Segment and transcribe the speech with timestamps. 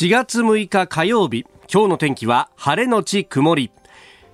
[0.00, 3.70] 4月6日火曜日今日の天気は晴れのち曇り。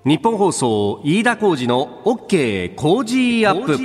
[0.05, 3.77] 日本放送飯田浩二の OK 工事アップ。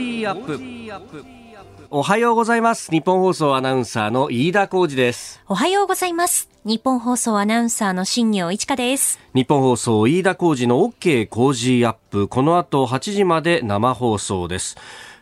[1.90, 2.92] おはようございます。
[2.92, 5.42] 日本放送アナウンサーの飯田浩二です。
[5.48, 6.52] おはようございます。
[6.66, 9.20] 日本放送アナウンサーの新業一華です。
[9.34, 12.28] 日本放送飯田浩二の OK 工事アップ。
[12.28, 14.78] この後8時まで生放送です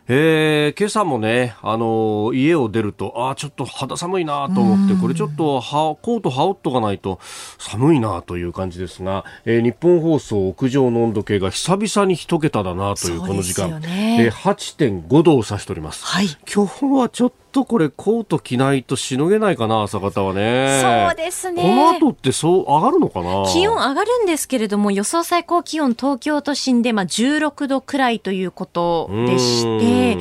[0.08, 5.62] えー、今朝もね、あのー、家を出ると、あちょっと肌寒いなと思って、これちょっとは
[6.02, 7.20] コート羽織っとかないと
[7.58, 14.24] 寒いなという感じですが、えー、日本放送屋上の温度計が久々に一桁だなというこの時間、ね。
[14.26, 16.04] えー、8.5度を指しております。
[16.04, 20.80] はい、今日はちょっとこれコート着ないとしのげないかな朝方はね。
[20.82, 21.62] そうですね。
[21.62, 23.44] この後ってそう上がるのかな？
[23.52, 30.16] 気温上がるんですけれども予想最高気温東京都心でまあ16度くらいということでして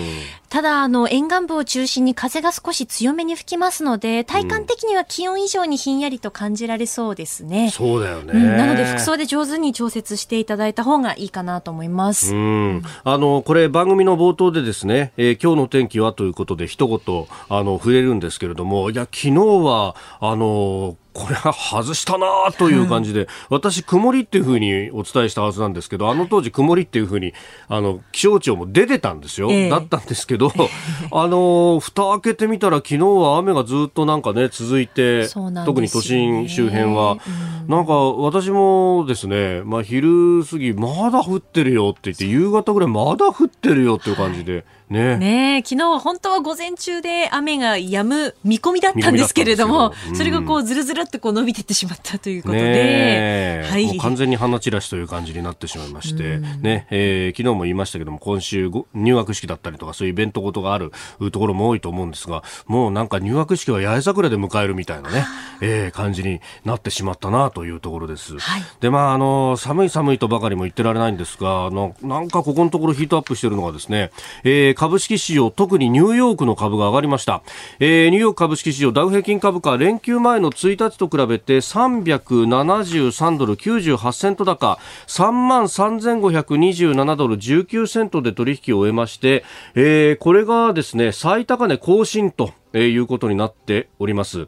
[0.50, 7.70] ただ、あの、沿岸部を中心に風が少し強めに吹きますので、体感的には気温以上にひんやりと感じられそうですね。
[7.70, 12.34] そうだよね、うん、なので、服装で上手に調節していただいた方がいいかなと思います。
[12.34, 12.84] うん。
[13.04, 27.34] あの、これ番組の冒頭でですね、えー、今日の天気はということで一言、あの、触れるんですけれども、いや、昨日は、あの、これは外したなという感じで、私、曇りっていうふうにお伝えしたはずなんですけど、あの当時、曇りっていうふうに
[27.68, 30.52] あの気象庁も出てたんですよ、えー、だったんですけど、
[31.12, 35.28] あの蓋開けてみたら、昨日は雨がずっとなんかね、続いて、ね、
[35.66, 44.54] 特に都心周辺は、うん、なんか私もですね、まあ、昼過ぎ、まだ降ってるよって言って、夕方ぐらい、まだ降ってるよっていう感じで。
[44.54, 45.18] はいね。
[45.18, 56.88] ね昨日は本当は午前中で雨が止む見込みだったんですけれども、うん、 それがこうずるずるってこう伸びていってしまったということで、はい、完全に花散らしという感じになってしまいまして、うん、ね。
[56.90, 60.92] えー、昨日も言いましたけども今週入学式だったりとかそういうイベントごとがある
[61.32, 65.26] ところも多いと思うんですがもうなんか入学式は八重桜で迎えるみたいなね、
[65.62, 68.38] えー、感じになってしまったなというところです。
[68.40, 74.12] はい、でまああの寒い寒いとばかりも言ってられないんですがあのなんかここのところヒートアップしているのがですね、
[74.44, 77.44] えー株式市場、特にニューヨークの株が上がりました。
[77.82, 89.44] えー、ニューヨーク株式市場、ダウ平均株価、連休前の1日と比べて373ドル98セント高、3万3527ドル19セントで取引を終えまして、
[89.76, 94.46] えー、これがですね、最高値更新と、いうことになっております。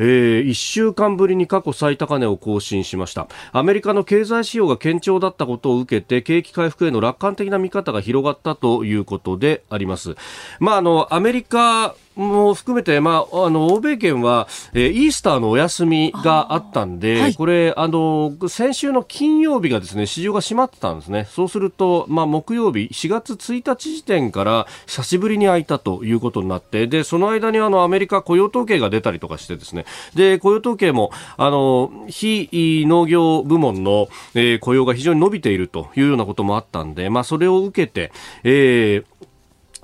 [0.00, 10.16] えー、1週間ぶりに過去最高値を更新しましたアメリカの経済指標が堅調だったことを受けて景気回復への楽観的な見方が広がったということであります。
[10.58, 21.26] まあ、あのアメリカも含めて、まあ、あの欧米圏は、えー、イースターのお休みがあったんで、はい、これあの先週の金曜日がですね市場が閉まってたんですね。
[21.30, 29.86] そうすると、まあ、木曜日4月1日時点から久しぶりに開いたということになってでその間にあのアメリカ雇用統計が出たりとかしてですね。
[30.14, 38.12] で雇用統計もあの非農業部門の、えー、雇用が非常に伸びているというようなこともあったんで、まあ、それを受けて、
[38.44, 39.20] えー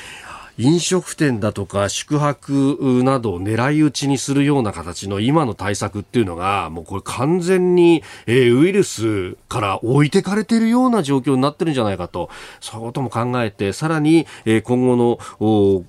[0.58, 12.28] 飲食店だとか宿泊などを狙い撃ちにするような形の今の対策っていうのがもうこれ完全に、え、ウイルスから置いてかれているような状況になってるんじゃないかと
[12.60, 14.96] そういうことも考えてさらに、え、今後
[15.40, 15.84] の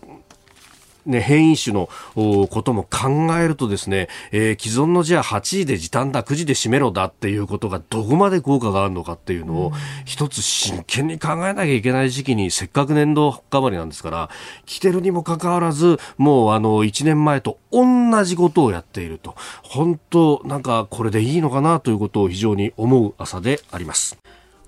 [1.05, 9.71] ね、変異種のことも考えるとですね、えー、既存のじゃあ8時で時短だ、9時で閉めろだっていうことがどこまで効果があるのかっていうのを、
[10.05, 14.29] 一つ真剣に考えなきゃいけない時期にせっかく年度変わりなんですから、
[14.65, 19.35] 来てるにもかかわらず、もうあの、1年前と同じことをやっていると。
[19.63, 24.17] 本当、なんかこれでいいのかなということを非常に思う朝であります。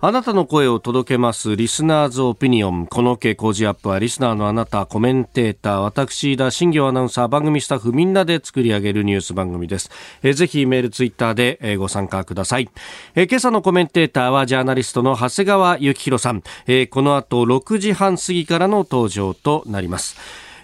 [0.05, 2.87] あなたの声を届けますリスナーズオピニオン。
[2.87, 9.89] この傾向ジアップはリスナーのあなた、コメンテーター、私、田新行アナウンサー、番組スタッフみんなで作り上げるニュース番組です。
[10.21, 12.69] えぜひメール、ツイッターで、えご参加ください。
[13.15, 16.43] え今朝のコメンテーターはジャーナリストの長谷川幸宏さん。
[16.67, 20.17] えこの後6時半過ぎからの登場となります。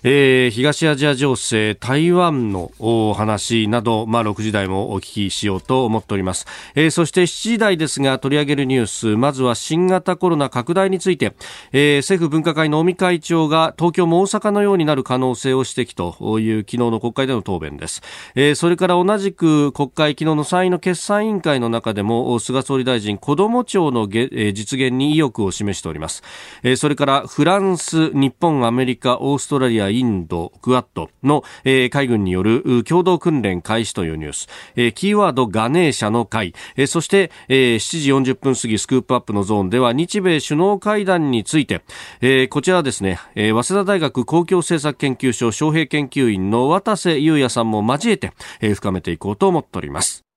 [0.04, 6.46] えー、東アジア情勢、台湾のお話など、まあ、6時台もお聞きしようと思っております。
[6.76, 11.34] えー、そして7時台ですが取り上げるニュース、まずは新型コロナ拡大について、
[11.74, 18.02] えー、政府分科会の尾身会長が東京も大阪のようになる可能性を指摘という昨日の国会での答弁です。
[18.36, 26.24] えー、それから同じく国会昨日の参院の決算委員会の中でも菅総理大臣、子ども庁のげ、えー、実現に意欲を示しております。
[26.64, 41.82] えー、それからフランス、日本、アメリカ、オーストラリア、インド、クアッドの、えー、海軍による共同訓練開始というニュース、えー、キーワードガネーシャの会、えー、そして、えー、7時40分過ぎスクープアップのゾーンでは日米首脳会談について、
[42.22, 50.29] えー、こちらですね、えー、早稲田大学公共政策研究所招聘研究員の渡瀬裕也さんも交えて、えー、深めていこうと思っております。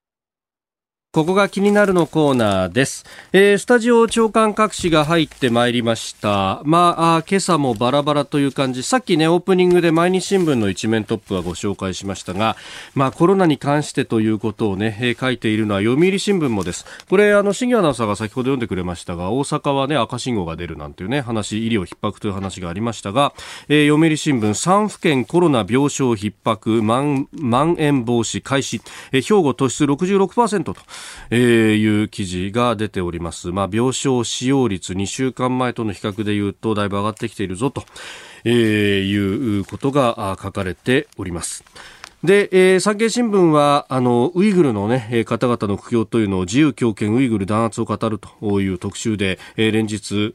[1.13, 3.05] ここが気になるのコーナーです。
[3.33, 6.59] えー、スタジオ長官各紙が入ってまいりました。
[6.63, 8.81] まああ、今朝もバラバラという感じ。
[8.81, 12.55] さっきね、オープニングで毎日新聞の一面トップはご紹介しましたが、
[12.95, 16.83] まあコロナに関してということをね、えー、書いているのは読売新聞もです。
[17.07, 23.33] これ、あの、新業アナウンサーが先ほど読んでくれましたが、大阪はね、赤信号が出るなんていうね、話、医療逼迫という話がありましたが、
[23.69, 28.81] えー、読売新聞、3府県コロナ病床逼迫、まん、まん延防止開始、
[29.11, 30.75] えー、兵庫突出66%と、
[31.29, 31.39] えー、
[31.75, 33.51] いう記事が出ております。
[33.51, 37.83] まあ、病床使用率2週間前との比較でいうとだいぶ上がってきているぞと、
[38.43, 41.63] えー、いうことが書かれております。
[42.23, 50.33] で、えー、産経新聞は、あの、ウイグルのね、方々の苦境というのを自由強権ウイグル弾圧を語るという特集で、えー、連日、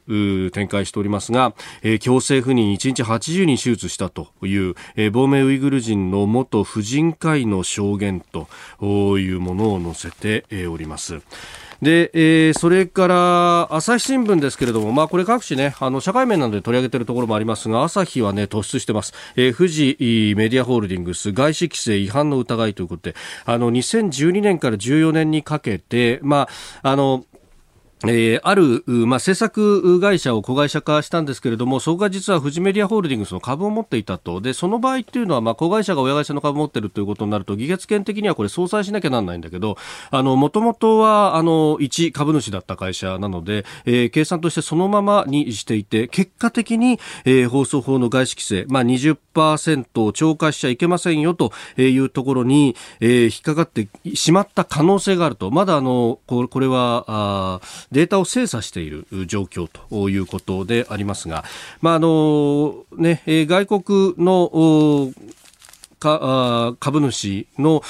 [0.51, 8.47] 展開しておりますが、えー、強制不妊1日80人手術したという、えー、亡命ウイグル人の元婦人会の証言と
[9.17, 11.21] いうものを載せております。
[11.81, 19.13] で、えー、それから朝日新聞ですけれども、まあ、これ各紙ね、あの社会面などで取り上げているところもありますが、朝日はね、突出してます。
[19.35, 19.95] えー、富士
[20.35, 23.15] メディアホールディングス外資規制違反の疑いということで、
[23.45, 26.47] あの、2012年から14年にかけて、ま
[26.81, 27.25] あ、あの、
[28.07, 34.39] えー、ある、まあ、制作会社を子会社化したんですけれども、そこが実はフジメディアホールディングスの株を持っていたと。
[34.39, 39.77] で、その場合っていうのは、まあ、子会社が親会社の株を持ってるということになると、議決権的にはこれ相殺しなきゃなんないんだけど、
[40.11, 55.51] あの、もともとは、あの、一株主だった会社なので、えー、計算としてそのままにしていて、結果的に、えー、放送法の外資規制、まあ20%を超過しちゃいけませんよというところに、えー、引っかかってしまった可能性があると。
[55.51, 57.59] まだあの、これは、あ
[57.91, 61.43] データを精査している状況ということでありますが、
[61.81, 65.11] まああのね、外国の
[66.79, 67.81] 株主の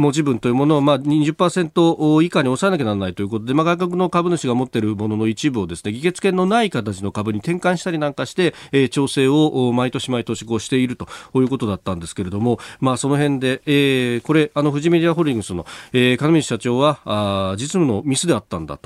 [0.00, 18.78] 持ち分というものをまあ20%以下に抑えなきゃならないということで、まあ、外国の株主が持っているものの一部をですね議決権のない形の株に転換したりなんかして、えー、調整を毎年毎年こうしているということだったんですけれども、まあ、その辺で、えー、これあの富士メディアホールディングスの、えー、金光社長はあ実務のミスであったんだ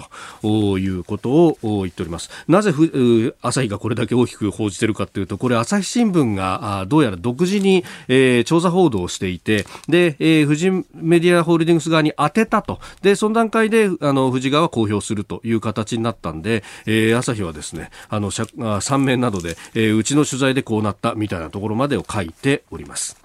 [0.42, 2.30] ということを言っております。
[2.48, 10.70] なぜふ朝日がこれだけ大きく報じてるかというとこれ朝日新聞があどうやら独自に、えー、調査報道をしていてで、えー、富士
[11.04, 12.80] メディアホールディングス側に当てたと。
[13.02, 23.16] で、その段階で、あの、富士川は公表するという形になったんで、えー、朝日はですね、あの、3面などで、えー、うちの取材でこうなったみたいなところまでを書いております。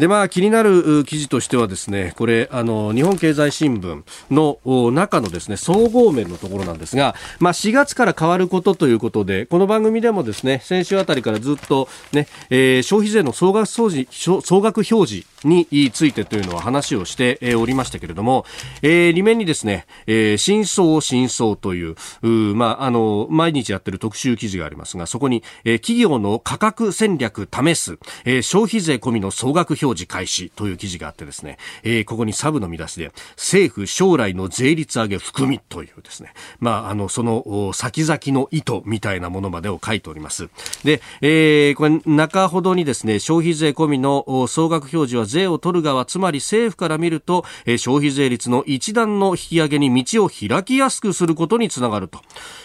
[0.00, 18.46] で、まあ、気になる記事としてはですね、これ、あの、日本経済新聞の中のですね、総合面のところなんですが、まあ、4月から変わることということで、この番組でもですね、先週あたりからずっとね、えー、消費税の総額総総額表示についてというのは話をしておりましたけれども、
[18.80, 40.48] えー、裏面にですね、えー、真相を真相という、うまあ、あの、毎日やってる特集記事がありますが、そこに、えー、企業の価格戦略試す、えー、消費税込みの総額表示開始という記事があってですね、えー、ここにサブの見出しで、政府将来の税率上げ含みというですね、まあ、あの、その先々の意図みたいなものまでを書いております。
[40.84, 52.20] で、えー、これ中ほどにですね、消費税込みの総額表示は税を取る側、つまり政府から見ると、えー、消費税率の一段の引き上げに道を開きやすくすることにつながると、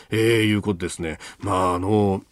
[0.10, 1.20] えー、いうことですね。
[1.40, 2.24] まあ、あの、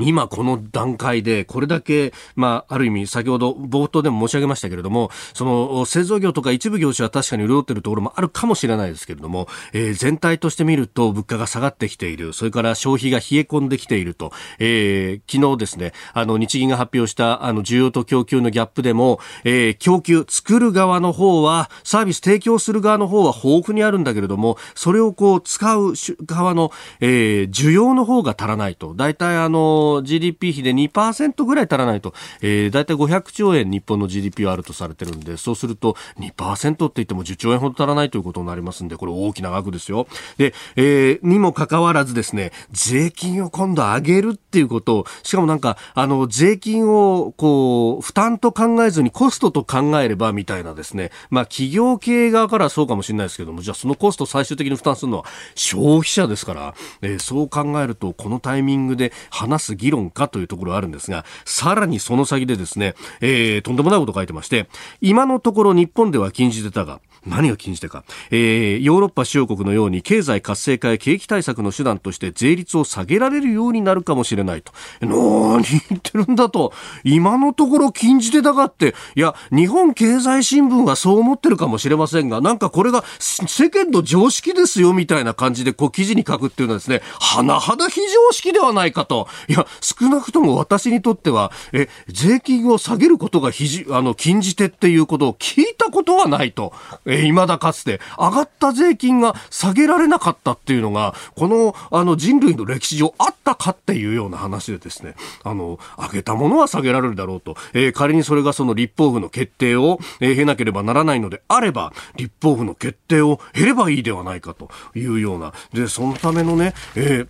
[0.00, 25.94] 今この段階でこれだけ、まあ、ある意味先ほど冒頭でも申し上げましたけれども、その製造業とか一部業種は確かに潤っているところもあるかもしれないですけれども、えー、全体として見ると物価が下がってきている、それから消費が冷え込んできていると、えー、昨日ですね、あの日銀が発表したあの需要と供給のギャップでも、えー、供給、作る側の方は、サービス提供する側の方は豊富にあるんだけれども、それをこう使う
[26.26, 28.94] 側の、えー、需要の方が足らないと。
[28.94, 40.06] 大体あの、GDP 比で2%ぐらい足らないと、えー、大体500兆円日本の GDP はあるとされてるんで、そうすると2%って言っても10兆円ほど足らないということになりますんで、これ大きな額ですよ。
[40.36, 64.68] で、えー、にもかかわらずですね、税金を今度上げるっていうことを、しかもなんか、あの、税金をこう、負担と考えずにコストと考えればみたいなですね、まあ企業経営側からはそうかもしれないですけども、じゃあそのコスト最終的に負担するのは消費者ですから、えー、そう考えると、このタイミングで話す議論かというところあるんですが、さらにその先でですね、えー、とんでもないこと書いてまして、
[65.00, 74.72] 今のところ日本では禁じてたが、何が禁じ手か、えー、ヨーロッパ主要国のように経済活性化や景気対策の手段として税率を下げられるようになるかもしれないと。
[75.00, 76.72] 何言ってるんだと。
[77.04, 89.28] 今のところ禁じ手だがって、いや、日本経済新聞はそう思ってるかもしれませんが、なんかこれが世間の常識ですよみたいな感じでこう記事に書くっていうのはですね、甚だ非常識ではないかと。
[89.48, 96.72] いや、少なくとも私にとっては、え、税金を下げることがひじ、あの、禁じ手っていうことを聞いたことはないと。
[97.06, 98.00] え、未だかつて。
[98.18, 117.28] 上がった税金が下げられなかったっていうのが、この、あの、人類の歴史上あったかっていうような話でですね、あの、上げたものは下げられるだろうと、えー、仮にそれがその立法府の決定を、えー、経なければならないのであれば、立法府の決定を経ればいいではないかというような、で、そのためのね、えー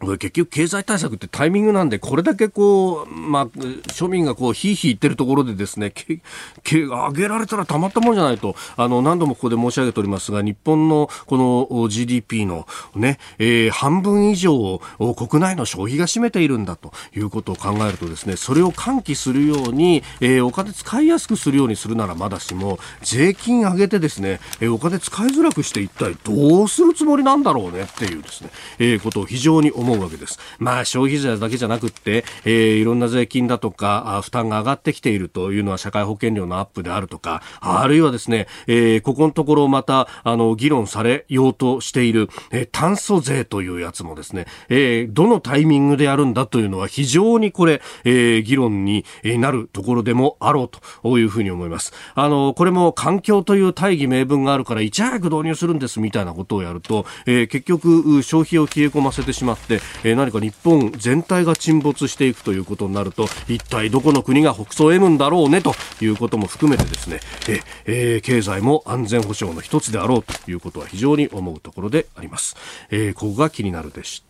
[0.00, 6.20] 結局経済対策ってタイミングなんで、これだけこう、まあ、庶民がこう、ひいひい言ってるところでですね、け、
[6.62, 14.80] け、上げられたらたまったもんじゃないと、あの、何度もここで申し上げておりますが、日本のこの GDP のね、えー、半分以上を
[15.14, 30.38] 国内の消費が占めているんだということを考えるとですね、それを喚起するように、えー、お金使いやすくするようにするならまだしも、税金上げてですね、えー、お金使いづらくして一体どうするつもりなんだろうねっていうですね、えー、ことを非常に思思うわけです。
[30.58, 50.68] まあ消費税だけじゃなくって、えー、いろんな税金だとか、負担が上がってきているというのは社会保険料のアップであるとか、あるいはですね、えー、ここのところまた、あの、議論されようとしている、えー、炭素税というやつもですね、えー、どのタイミングでやるんだというのは非常にこれ、えー、議論になるところでもあろう
[51.02, 51.92] というふうに思います。
[52.14, 72.56] あの、これも環境という大義名分があるからいち早く導入するんですみたいなことをやると、えー、結局消費を冷え込ませてしまって、えー、何か日本全体が沈没していくということになると一体どこの国が北総を得るんだろうねということも含めてですね、ええー、経済も安全保障の一つであろうということは非常に思うところであります。
[72.90, 74.27] えー、ここが気になるでした。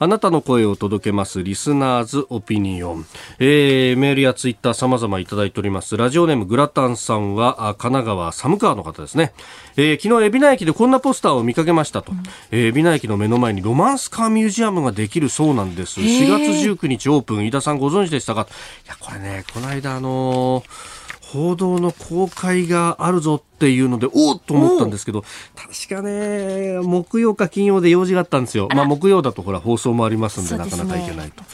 [0.00, 3.06] あなたの声を届けます、リスナーズオピニオン。
[3.40, 5.96] えー、メールやツイッター様々いただいております。
[5.96, 9.32] ラジオネームグラタンさんは、神奈川寒川の方ですね。
[9.76, 12.12] えー、昨日、海老名駅でこんなポスターを見かけましたと。
[12.12, 16.00] うん、えー、海老名駅の目の前にロマンスカーミュージアムができるそうなんです。
[16.00, 18.46] 4月19日オープン、飯田さんご存知でしたか？
[18.86, 20.97] いや、これね、この間あのー
[21.32, 28.68] 報道の公開があるぞっていうので、おっと思ったんですけど、確かね、木曜か金曜で用事があったんですよ。
[28.74, 31.44] まあ木曜だとほら放送もありますんで、なかなかいけないと。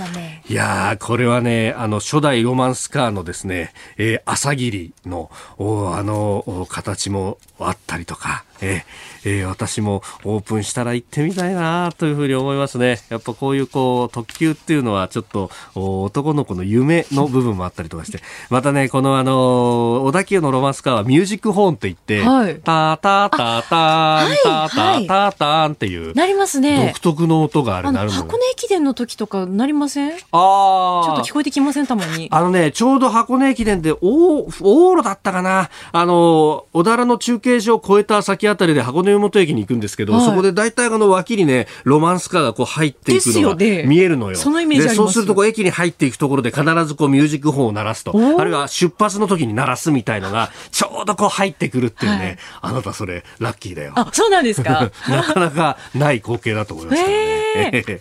[0.48, 13.00] いやー、これはね、あの、初代ロマンスカーのですね、えー、朝霧の、おあの、形もあったりとか、えー、えー、私もオープンしたら行ってみたいなというふうに思いますね。
[13.10, 27.14] やっぱこういうこう特急っていうのはちょっと男の子の夢の部分もあったりとかして、またね、このあの、小田急のロマンスカーはミュージックホーンって言いて、はいタタタタン、タタタタンっていう、なりますね独。
[27.14, 30.18] 特の音があれあの、なるのよ箱根駅伝の時とかなりません？
[30.18, 31.86] ちあょっあと聞こえてきません？
[31.86, 32.28] たまに。
[32.30, 35.70] あのね、ちょうど箱根駅伝で、お往路だったかな。
[35.92, 43.54] あの、小田原の中継所を越えた先あたりで箱根湯本駅に行くんですけど、はいそこで大体あの脇にね、ロマンスカーがこう入っていくのが
[43.86, 44.36] 見えるのよ。
[44.36, 48.12] そのイメージありますで、そうするとこう駅に入っていくところで必ずこうミュージックホーンを鳴らすと。
[48.38, 52.38] あるいは出発の時に鳴らすみたいのが、 ちょうどこう入ってくるっていうね。
[52.60, 53.92] あなたそれ、ラッキーだよ。
[53.96, 54.90] あ、そうなんですか？
[55.08, 57.14] なかなかない光景だと思いますからね。
[57.24, 58.00] へ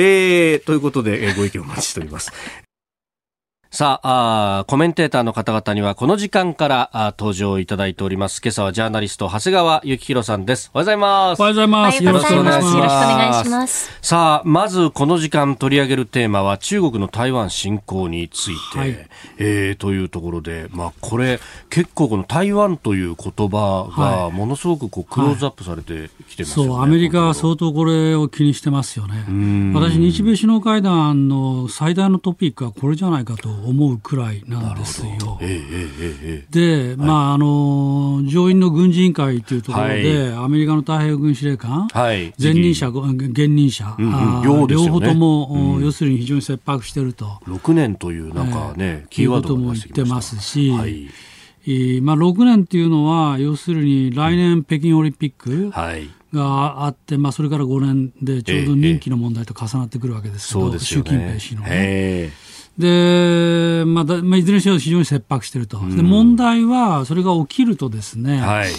[0.00, 2.32] えーということで、えーご意見お待ちしております。
[3.70, 8.40] さあコメンテーターの方々にはこの時間からあー登場いただいております。
[8.42, 10.70] 今朝はジャーナリスト、長谷川幸宏さんです。
[10.72, 11.42] おはようございますお。
[11.44, 12.02] はようございます。
[12.02, 12.64] おはようございます。
[12.64, 13.98] よろしくおよろしくお願いします。
[14.00, 26.70] さあ、まずこの時間取り上げるテーマは中国の台湾侵攻について、はいえーというところで、まあこれ結構この台湾という言葉がはいものすごくこうクローズアップされてきてますよね。
[26.70, 29.74] そう、アメリカは相当これを気にしてますよねん。
[29.74, 35.38] 私、日米首脳会談の最大のトピックはこれじゃないかと思うくらいなんですよ。
[36.50, 42.34] で、まあ、あの、上院の軍事委員会というところで、アメリカの太平洋軍司令官、ーはい。
[42.40, 44.14] 前任者、現任者、うんうん。
[44.14, 45.84] あー両方とも、うん。
[45.84, 47.26] 要するに非常に切迫していると。
[47.46, 50.70] 6年というなんかね、キーワードも言ってますし
[52.02, 56.08] まあ、6年っていうのは、要するに来年北京オリンピックはい。
[56.32, 61.26] があって、まあ、それから5年でちょうど任期の問題と重なってくるわけですけど、習近ね。
[61.26, 62.30] 平氏のね。
[62.80, 68.70] へで、まあだまあ、いずれにしろ非常に切迫していると、で問題は、それが起きるとですね、ーはい。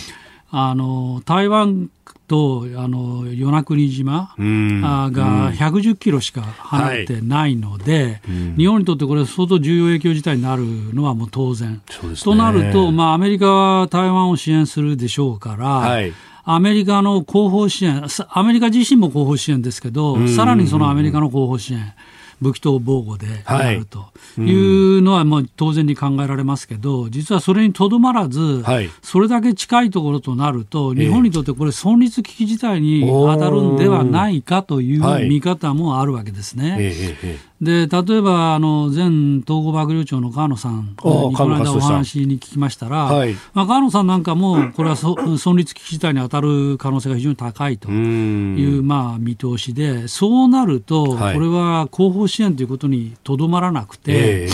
[0.51, 1.91] あの台湾
[2.27, 8.22] とあの与那国島、が110キロしか離れてないので、
[8.58, 10.63] 日本にとってこれ、相当重要影響事態になる
[10.94, 11.74] のはもう当然。
[11.74, 12.15] ね。
[12.24, 16.13] となると、まあ、アメリカは台湾を支援するでしょうから、はい。
[16.46, 21.94] アメリカの後方支援、さアメリカ自身も後方支援ですけど、さらにそのアメリカの後方支援、
[22.41, 24.08] 武器等防護でやると。
[24.38, 24.53] い
[24.98, 28.89] うのはまあ当然に考えられますけど、実はそれにとどまらず、はい。
[29.01, 35.29] それだけ近いところとなると、日本にとってこれ、存立危機事態に当たるんではないかというはい。
[35.29, 36.93] 見方もあるわけですね。
[37.62, 43.34] で例えばあの前統合幕僚長の川野さんにおこの間お話に聞きましたら、はい。
[43.54, 51.39] まあ、川野さんなんかも、これはそ存立危機事態に当たる可能性が非常に高いという、まあ、見通しで、そうなると、こはい。
[51.39, 54.50] れは後方支援ということにとどまらなくて、えーえー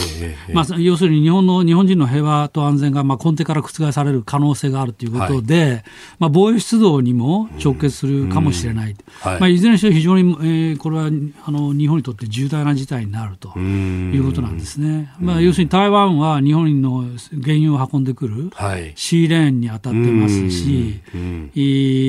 [0.49, 5.83] えーまあ、要するに日本の日本人の平和と安全がまあ根底から覆される可能性があるということで、
[6.19, 9.39] まあ、防衛出動にも直結するかもしれない、はい。
[9.39, 11.09] まあ、いずれにしろ非常に、えーこれは
[11.45, 15.11] あの日本にとって重大な事態になるということなんですね。
[15.19, 17.03] まあ、要するに台湾は日本の
[17.43, 18.93] 原油を運んでくるはい。
[18.95, 21.01] シーレーンに当たってますし、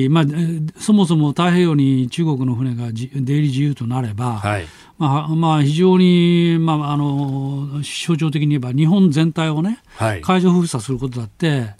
[0.09, 4.65] まあ、えーそもそも太平洋に中国の船がじ出入り自由となれば、はい。
[4.97, 10.21] まあまあ、非常に、まあ、あの象徴的に言えば、日本全体をね、はい。
[10.21, 11.75] 海上封鎖することだって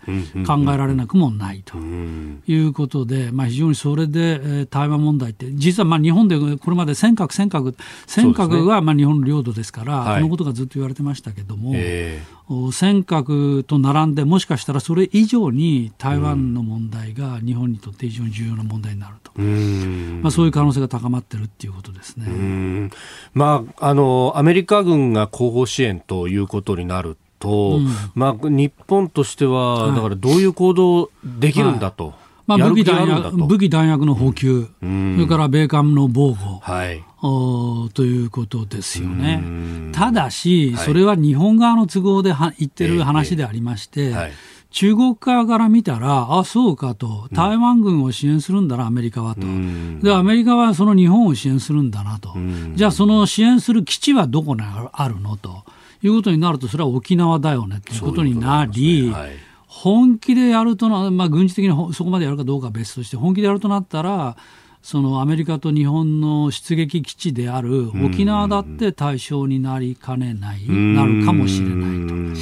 [0.46, 1.78] 考えられなくもないと。
[1.80, 2.44] うん。
[2.48, 7.76] いうことで、まあ、非常にそれで、えー台湾問題って、実はまあ日本でこれまで尖閣、尖閣、
[8.06, 10.22] 尖閣はまあ日本の領土ですから、はい。
[10.22, 20.22] このことがずっと言われてましたけども、えお尖閣と並んで、もしかしたらそれ以上に台湾の問題が日本にとって非常に重要な問題になると、ーうーん。
[20.22, 22.26] まあ、そういう可能性が高まってるっていうことですね。
[22.28, 22.92] うーん。
[23.34, 27.88] まあ、あの、アメリカ軍が後方支援ということになると、うん。
[28.16, 29.96] まあ、日本としては、はい。
[29.96, 32.14] だからどういう行動できるんだと。
[32.48, 33.08] まあ、武器弾。
[33.08, 37.04] 薬武器弾薬の補給、うんそれから米韓の防護、はい。
[37.22, 39.92] おということですよねうん。
[39.94, 44.32] ただし、はいそれは日本側の都合では言ってる話でありまして、はい。
[44.70, 49.42] 中国側から見たら、あ、そうかと、台湾軍を支援するんだな、アメリカはと。
[49.42, 52.38] うんで、アメリカはその日本を支援するんだなと。
[52.38, 55.64] んじゃあ、その支援する基地はどこにあるのと
[56.04, 59.47] いうことになると、それは沖縄だよねということになり、はい。
[59.84, 64.36] 本気でやるとな、まあ、軍事的にほそこまでやるかどうかは別として、本気でやるとなったら、
[64.82, 72.14] そのアメリカと日本の出撃基地である沖縄だって対象になりかねない、なるかもしれないと。
[72.16, 72.36] うん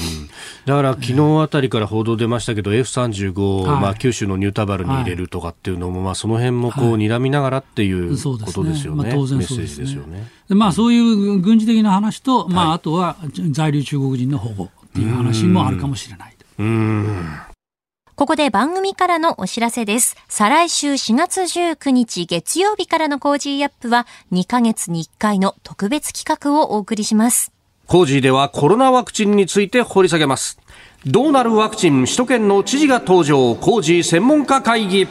[0.65, 3.81] だから昨日あたりから報道出ましたけど、F35 を、はい。
[3.81, 9.03] まあ、九州のニュータバルに入れるとかっていうのも、まあ、その辺もこう、睨みながらっていうことですよね。
[9.03, 9.85] まあ当然そうですね。
[9.85, 10.27] ジですよね。
[10.49, 13.15] でまあ、そういう軍事的な話と、まあ、あとは
[13.51, 16.31] 在留中国人の保護っていう話もあるかもしれない。
[16.31, 16.34] と。
[16.57, 20.15] ここで番組からのお知らせです。
[20.29, 27.51] 再来週4月19日月曜日からのコージーアップは2ヶ月に1回の特別企画をお送りします。
[27.87, 30.57] コージーではコロナワクチンについて掘り下げます。
[31.05, 32.05] どうなるワクチン？
[32.05, 35.09] 首都圏の知事が登場コージー専門家会議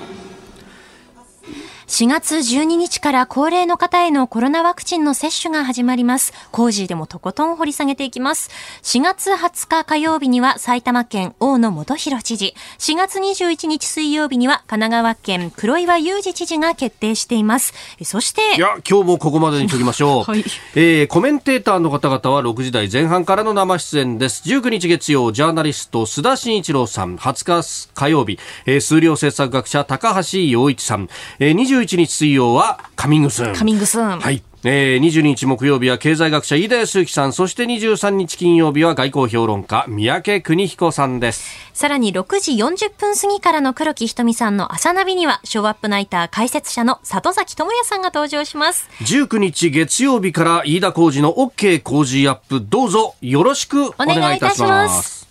[1.87, 6.33] 4月12日から高齢の方へのコロナワクチンの接種が始まります。
[6.51, 8.51] 工事でもとことん掘り下げていきます。
[8.83, 17.75] 4月20日火曜日には埼玉県大野元弘知事、4月21日水曜日には神奈川県黒岩祐二知事が決定しています。
[18.03, 20.25] そして、いや、今日もここまでにしときましょう。
[20.31, 20.45] はい、
[20.75, 24.43] えー、コメンテーターの方々は6時台前半からの生出演です。
[24.47, 33.53] 19日月曜、ジャーナリスト須田慎一郎さん、20日火曜日、えー、数量政策学者高橋洋一さん、えー、21日水曜はカミングスン。
[33.53, 34.21] カミングスン。
[34.21, 34.43] はい。
[34.67, 41.45] えー、22日木曜日は経済学者飯田康之さん、そして23日金曜日は外交評論家三宅邦彦さんです。
[41.75, 48.89] さらに6時40分過ぎからの黒木瞳さんの朝ナビには、ショーアップナイター解説者の里崎智也さんが登場します。
[49.01, 55.24] 19日月曜日から飯田浩二の OK 工事アップ、どうぞよろしくお願いいたします。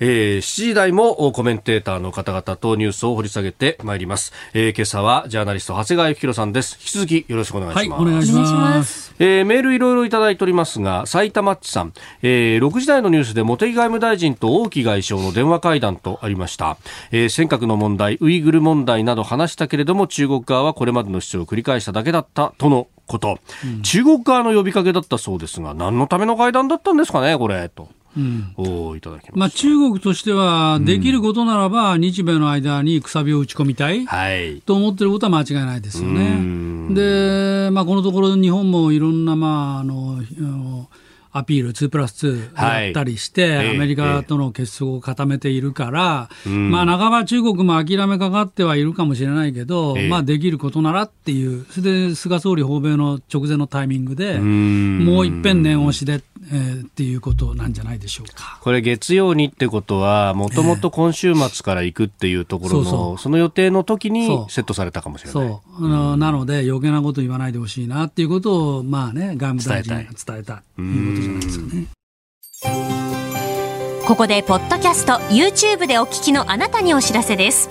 [0.00, 4.32] えー、7時台もコメンテーターの方々とニュースを掘り下げてまいります。
[4.54, 6.76] えー、今朝はジャーナリスト長谷川幸宏さんです。
[6.80, 7.88] 引き続きよろしくお願いします。
[7.90, 9.14] はい、お願いします。
[9.18, 16.78] えー、メールいろいろいただいておりますが、埼玉っちさん、えー、6時台のニュースで茂木外務大臣と王毅外相の電話会談とありました。
[17.10, 27.88] えー、尖閣の問題、ウイグル問題など話したけれども、中国側はこれまでの主張を繰り返しただけだったとのこと、うん、中国側の呼びかけだったそうですが、何のための会談だったんですかね、これ、と。
[28.16, 36.94] うん、おいただきまあ、中国としては、できることならば、日米の間にくさびを打ち込みたい、はい、と思ってることは間違いないですよね。
[36.94, 40.88] で、まあ、このところ、日本もいろんな、まあ、あの
[41.38, 58.58] アピール2プラス2やったりして、はい、アメリカとの結束を固めているから、ええ、まあ、半ば中国も諦めかかってはいるかもしれないけど、え、まあ、できることならっていう、それで菅総理訪米の直前のタイミングで、もういっぺん念押しで、えー、っていうことなんじゃないでしょうか。
[58.62, 63.18] これ、月曜にってことは、もともと今週末から行くっていうところの、そうそう。
[63.18, 65.48] その予定の時にセットされたかもしれない。
[65.48, 71.40] そう、なので、余計なこと言わないでほしいなっていうことを、まあね、外務大臣が伝えたということじなん。
[71.40, 71.86] ですよね。
[74.06, 77.68] ここでポッドキャスト YouTube でお聞きのあなたにお知らせです。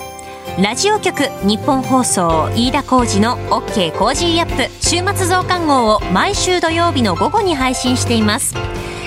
[0.61, 4.71] ラジオ局ニッポン放送飯田浩司の OK コージーアップ。
[4.81, 8.55] 週末増刊号を毎週土曜日の午後に配信しています。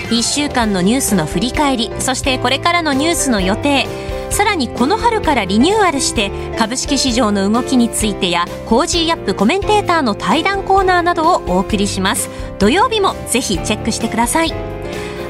[0.09, 4.10] 1週間のニュースの振り返りそしてこれからのニュースの予定。
[4.31, 12.29] さらにこの春からリニューアルして株式市場の動きについてや Cozy up コメンテーターの対談コーナーなどをお送りします。
[12.57, 14.53] 土曜日もぜひチェックしてください。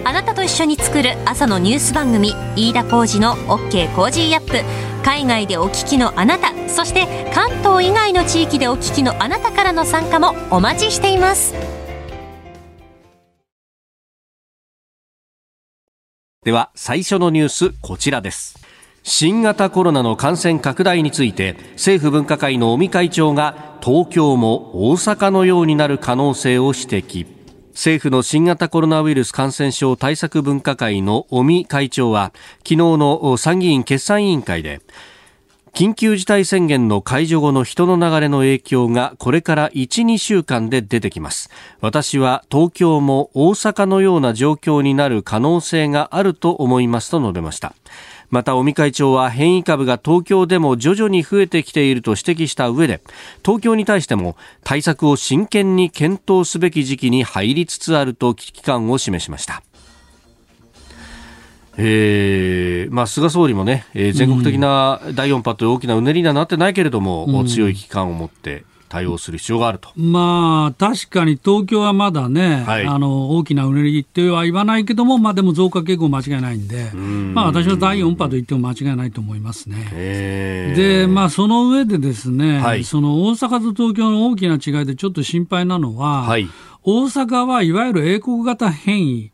[0.03, 4.63] あなたと一緒に作る朝のニュース番組飯田浩二の OK コージーアップ。
[5.03, 11.55] 海外でお聞きのあなたそして関東以外の地域でお聞きのあなたからの参加もお待ちしています。
[16.43, 18.70] では最初のニュースこちらです。
[19.03, 27.25] 新型コロナの感染拡大について政府分科会の尾身会長が東京も大阪のようになる可能性を指摘
[27.71, 34.81] 政府の新型コロナウイルス感染症対策分科会の尾身会長は昨日の参議院決算委員会で
[35.73, 41.49] 緊急事態宣言の解除後の人の流れの影響がこれから1、2週間で出てきます。
[41.79, 47.73] 私は東京も大阪のような状況になる可能性があると思いますと述べました。
[48.31, 53.01] また尾身会長は変異株が東京でも徐々に増えてきていると指摘した上で
[53.45, 59.61] 東京に対しても対策を真剣に検討すべき時期に入りつつあると危機感を示しました。
[61.77, 69.89] えーまあ、菅総理もね、えー、全国的な第4波という大きなうねりにはなってないけれども、うん、強い危機感を持って対応する必要があると。
[69.95, 80.73] まあ、確かに東京はまだね、はい、あの大きなうねりっては言わないけども、まあ、でも増加傾向間違いないんで、んまあ、私は第4波と言っても間違いないと思いますね。
[80.75, 86.49] で、まあ、その上でですね、はい、その大阪と東京の大きな違いでちょっと心配なのは、はい
[86.83, 89.31] 大阪はいわゆる英国型変異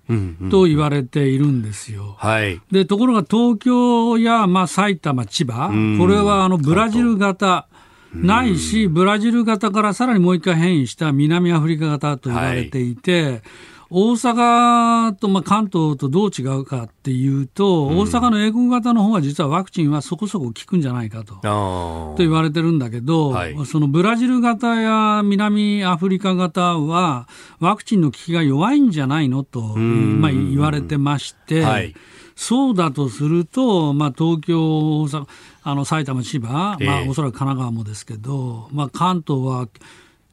[0.52, 2.16] と言われているんですよ。
[2.18, 7.70] はい、でところが東京や、まあ、埼玉、千葉、これはあのブラジル型。
[8.14, 13.42] ないし、ブラジル型からさらにもう一回変異した南アフリカ型と言われていて、はい。
[13.90, 31.96] 大阪と、まあ、関東とどう違うかっていうと、うん、大阪の英国型の方は実はワクチンはそこそこ効くんじゃないかとと言われてるんだけど、はい、そのブラジル型や南アフリカ型はワクチンの効きが弱いんじゃないのと、まあ、言われてまして、はい、
[32.38, 35.28] そうだとすると、まあ、東京、大阪、
[35.64, 39.68] あの埼玉、千葉、まあ、おそらく神奈川もですけど、まあ、関東は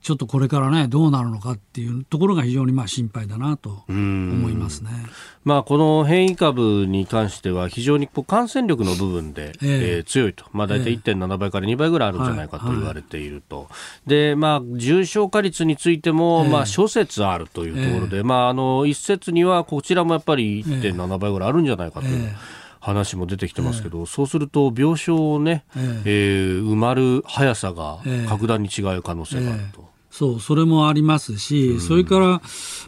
[0.05, 4.91] ちょっとこれからね、どうなるのかっていうところが非常にまあ心配だなと思いますね。
[5.45, 13.71] まあ、この変異株に関しては、非常にこう感染力の部分で、えー、えー、強いと、まあ、大体1.7倍から2倍ぐらいあるんじゃないかと言われていると、はいは
[14.07, 22.31] い、でまあ、重症化率についても、えー、まあ、諸説あるというところで、えー、まあ、あの一説には、こちらもやっぱり1.7倍ぐらいあるんじゃないかという。
[22.81, 29.94] 話も出てきてますけど、えー、そうすると病床をね、えー、えー、埋まる速さが格段に違う可能性があると。
[30.15, 32.41] そう、それもありますし、うん、それから、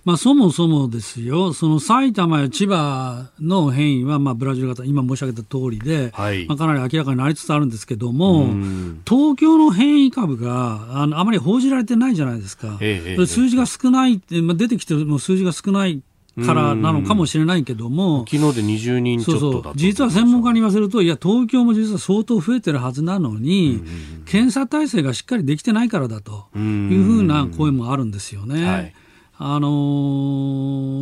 [0.05, 12.79] まあ、そもそもですよ、その埼玉や千葉の変異は、まあ、ブラジル型、今申し上げた通りで、はい、まあ、かなり明らかになりつつあるんですけども、うん、東京の変異株があのあまり報じられてないじゃないですか。
[12.81, 16.03] ええ、数字が少ないって、まあ、出てきても数字が少ない
[16.45, 23.83] からなのかもしれないけども、昨日で20人ちょっとだ実は専門家に言わせると、いや、東京も実は相当増えてるはずなのに、
[24.27, 28.67] 検査体制がしっかりできてないからだというふうな声もあるんですよね。
[28.67, 28.95] はい
[29.39, 29.69] あの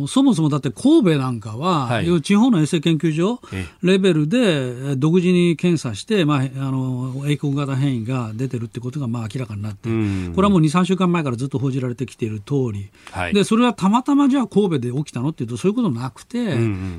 [0.03, 3.39] ー、そもそもだって神戸なんかは、はい、地方の衛生研究所
[3.81, 9.87] レベルで独自に検査して、まあ、あの英国型変異が出てるってことがまあ明らかになって、
[10.35, 16.39] これはもう2、3週間前からずっと報じられてきている通り、はい、でそれはたまたまじゃあ神戸で起きたのっていうと、そういうことなくて、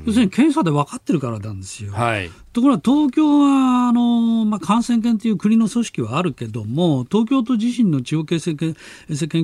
[0.05, 1.93] 要するに検査で分かってるからなんですよ。
[1.93, 8.75] はい、ところが東京はあの、まあ、感染研という国の組織はあるけども、東京都自身の地方衛生研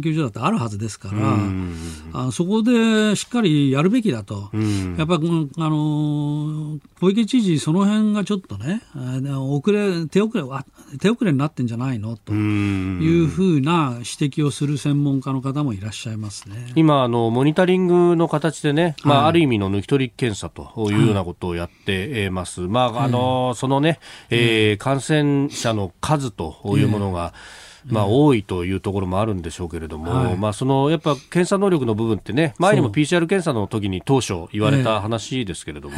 [0.02, 1.38] 究所だってあるはずですから、
[2.14, 4.50] あそこでしっかりやるべきだと、
[4.98, 8.82] やっぱあの小池知事、その辺がちょっとね、
[9.38, 10.44] 遅れ手遅れ
[11.00, 12.18] 手遅れになってんじゃないの？
[12.18, 16.72] というふうな指摘をする専門家の方もいらっしゃいますね。
[16.76, 22.62] 今あの、モニタリングの形でね、まあ、ある意味の抜き取り検査というようなことをやってます。
[22.62, 27.34] まああのそのね、えー、感染者の数というものが、
[27.86, 35.96] まあ、多いというところもあるんでしょうけれども、はい、まあ、そのやっぱ検査能力の部分ってね、前にも PCR 検査の時に当初言われた話ですけれども、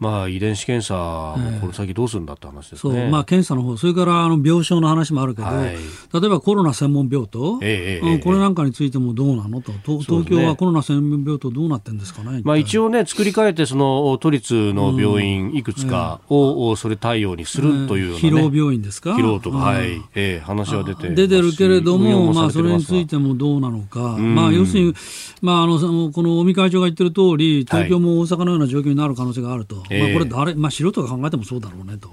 [0.00, 3.10] まあ、遺伝子検査もこの先どうするんだって話ですね、そう。
[3.10, 19.12] まあ、検査の方それからあの病床の話もあるけど、はい、例えばコロナ専門病棟、ええこれなんかについてもどうなのと、東京はコロナ専門病棟どうなってんですかね、まあ、一応ね、作り変えて、その都立の病院いくつかを、それ対応にするというような、ね、疲労病院ですか？
[19.12, 24.94] 疲労とか、はい、ええ、話は出て出てるけれども、まあ、それについてもどうなのか、まあ、要するに、
[25.42, 32.10] まあ、あのこの尾身会長が言ってる通り、東京も大阪のような状況になる可能性があると、はい、まあ、これ誰、まあ、素人が考えてもそうだろうねと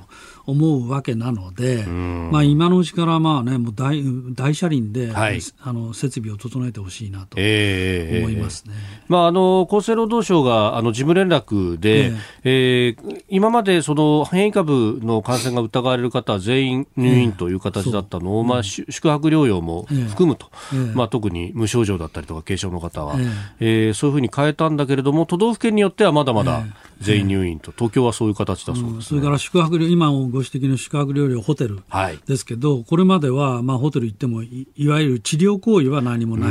[0.47, 4.01] 思うわけなので、まあ、今のうちからまあ、ね、もう大
[4.33, 20.49] 大車輪で、はい、あの設備を整えてほしいなと思いますね、えー、まあ、あの厚生労働省があの事務連絡で、えー、えー、今までその変異株の感染が疑われる方は全員入院という形だったのを、えー、まあ、宿泊療養も含むと、
[20.93, 23.17] まあ、特に無症状だったりとか軽症の方は、
[23.59, 26.63] えー、そういうふうに変えたんだけれども都道府県によってはまだまだ
[27.01, 28.95] 全員入院と、東京はそういう形だそうです、ね。
[28.95, 31.81] うん、それから宿泊療今ご指摘の宿泊療養ホテル
[32.25, 36.49] ですけど、はい、これまでは、まあ、ホテル行ってもいわゆる治療行為は何もない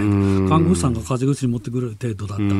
[0.49, 2.55] 看護婦さんが風邪薬持ってくる程度だったと。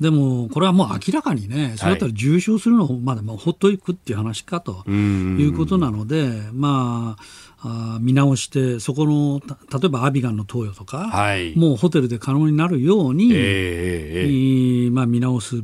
[0.00, 7.22] でもこれはもう明らかにねそれだったら重症するのまで、まあ、ほっといくっていう話かということなのでまあ
[7.60, 15.56] あ見直して、そこの例えばアビガンの投与とか、はい、もうホテルで可能になるように、えー、まあ、見直す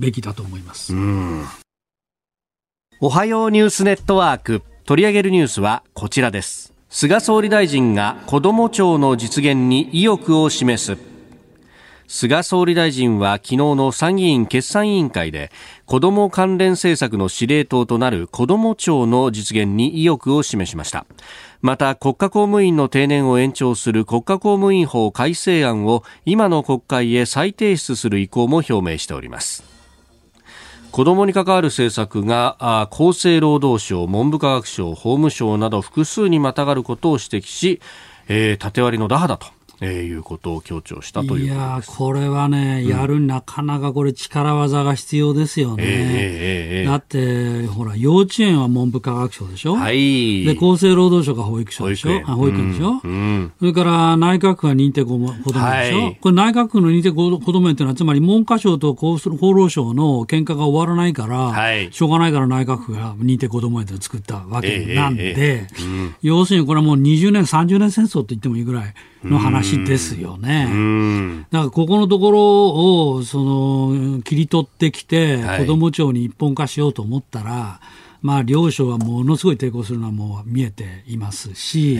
[0.00, 0.92] べきだと思います。
[3.00, 4.62] おはようニュースネットワーク。
[4.84, 6.72] 取り上げるニュースはこちらです。
[6.88, 10.98] 菅総理大臣が子ども庁の実現に意欲を示す。
[12.08, 15.52] 菅総理大臣は昨日の参議院決算委員会で
[15.86, 21.06] 子ども関連政策の司令塔となる子ども庁の実現に意欲を示しました。
[21.60, 29.79] また国家公務員の定年を延長する国家公務員法改正案を今の国会へ再提出する意向も表明しております。
[30.90, 37.80] 子どもに関わる政策が厚生労働省、文部科学省、法務省など複数にまたがることを指摘し、
[38.28, 39.46] えー、縦割りの打破だと。
[39.80, 45.84] えー、いうことを強調したといういやこれはね、やるになかなかこれ力技が必要ですよね。
[45.86, 49.74] えーえー、だって、ほら、幼稚園は文部科学省でしょ？
[49.74, 50.44] はい。
[50.44, 52.20] で、厚生労働省が保育省でしょ？
[52.24, 52.72] 保育園。
[52.72, 71.44] でしょ、うん、それから内閣府は認定子どもでしょ、はい、これ内閣府の認定子ども園っていうのは、つまり文科省と厚労省の喧嘩が終わらないから、はい、しょうがないから内閣府が認定子ども園を作ったわけなんで、うん、要するにこれはもう20年、30年戦争と言ってもいいぐらい、の話ですよね。
[71.50, 77.80] だからここのところをその切り取ってきて、子ども庁に一本化しようと思ったら、
[78.22, 81.96] まあ、両省はものすごい抵抗するのはもう見えていますし、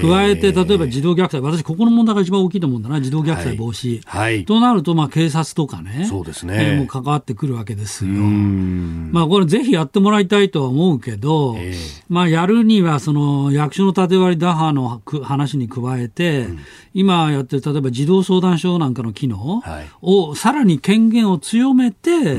[0.00, 4.00] 加えて例えば児童虐待、私、ここの問題が一番大きいと思うんだな、児童虐待防止。
[4.06, 4.44] はい。
[4.44, 6.56] となると、まあ、警察とかね、そうですね。
[6.58, 8.12] えーもう関わってくるわけですよ。
[8.12, 9.10] うん。
[9.12, 11.74] まあ、これ、ぜひやってもらいたいとは思うけど、え
[12.08, 16.46] まあ、やるには、その役所の縦割り打破のく話に加えて、
[16.94, 19.88] 今やってる、例えば児童相談所なんかの機能はい。
[20.00, 22.38] をさらに権限を強めて、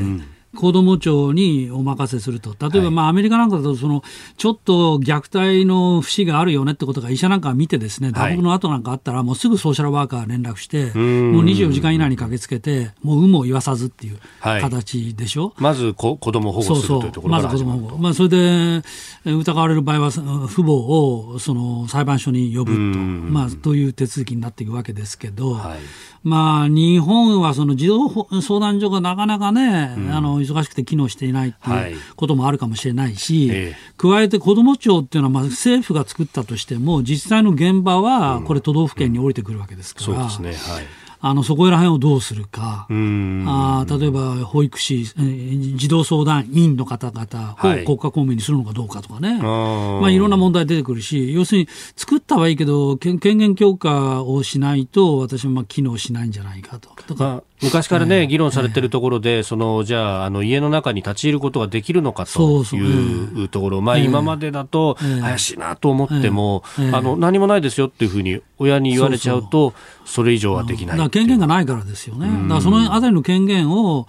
[0.54, 4.02] 子ども庁にお任せすると、例えば、まあアメリカなんかだとその、
[4.36, 11.32] ちょっと虐待の節があるよねってことが医者なんかが見て、ですね打撲の後なんかあったら、もうすぐソーシャルワーカー連絡して、ん。
[11.32, 14.60] もう24時間以内に駆けつけて、もう有無を言わさずっていうはい。
[14.60, 15.54] 形でしょ？
[15.58, 23.32] まずこ子供を保護するというところまから始まるず子供保護、まあ、それでえー疑われる場合は、父母をその裁判所に呼ぶと、ん。
[23.32, 25.78] まあ、という手続きになっていくわけですけど、はい。
[26.24, 28.08] まあ、日本はその児童
[28.40, 31.92] 相談所がなかなかね、あの忙しくて機能していないってはい。
[31.92, 33.76] いうこともあるかもしれないし、ええ。
[33.96, 40.74] 加えて子ども庁っていうのは、まあ、政府が作ったとしても、実際の現場は、これ、都道府県に降りてくるわけですから、そうですね。
[40.74, 42.86] はいあのそこら辺をどうするか。
[42.90, 43.44] うん。
[43.46, 47.84] あー例えば保育士、えー児童相談員の方々をはい。
[47.84, 50.00] 国家公務員にするのかどうかとかね、ー。
[50.00, 56.90] まあ、いろんな問題出てくるし、要するに作ったはいいけど、権権限強化をしないと、私はまあ機能しないんじゃないかと。
[57.08, 57.24] だか。
[57.24, 64.04] らまあ、昔からね、議論されてるところで、そのじゃああの家の中に立ち入ることができるのかとそうそういうところ、まあ、ええ。
[64.04, 65.20] 今までだとええ。
[65.20, 66.90] 怪しいなと思っても、ええ。
[66.92, 69.74] あの何もないですよっていうふうに親に言われちゃうと、
[70.04, 72.26] それ以上はできない権限がないからですよね。
[72.26, 74.06] だからそのあたりの権限を、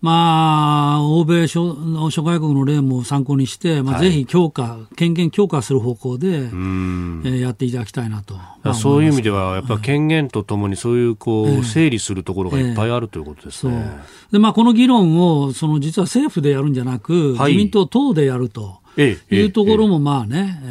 [0.00, 4.04] まあ、欧米諸諸外国の例も参考にして、まあ、はい。
[4.04, 7.22] ぜひ強化、権限強化する方向で、うん。
[7.24, 8.34] えーやっていただきたいなと。
[8.34, 13.72] だからそういう意味では、やっぱり権限とともにそういうこう整理するところがいっぱいあるということですそう。
[13.72, 13.90] ね。
[14.30, 17.52] でまあ、この議論をその実は政府でやるんじゃなく、はい。
[17.52, 18.76] 自民党党でやると。
[18.80, 20.66] ええいうところえもまあね、え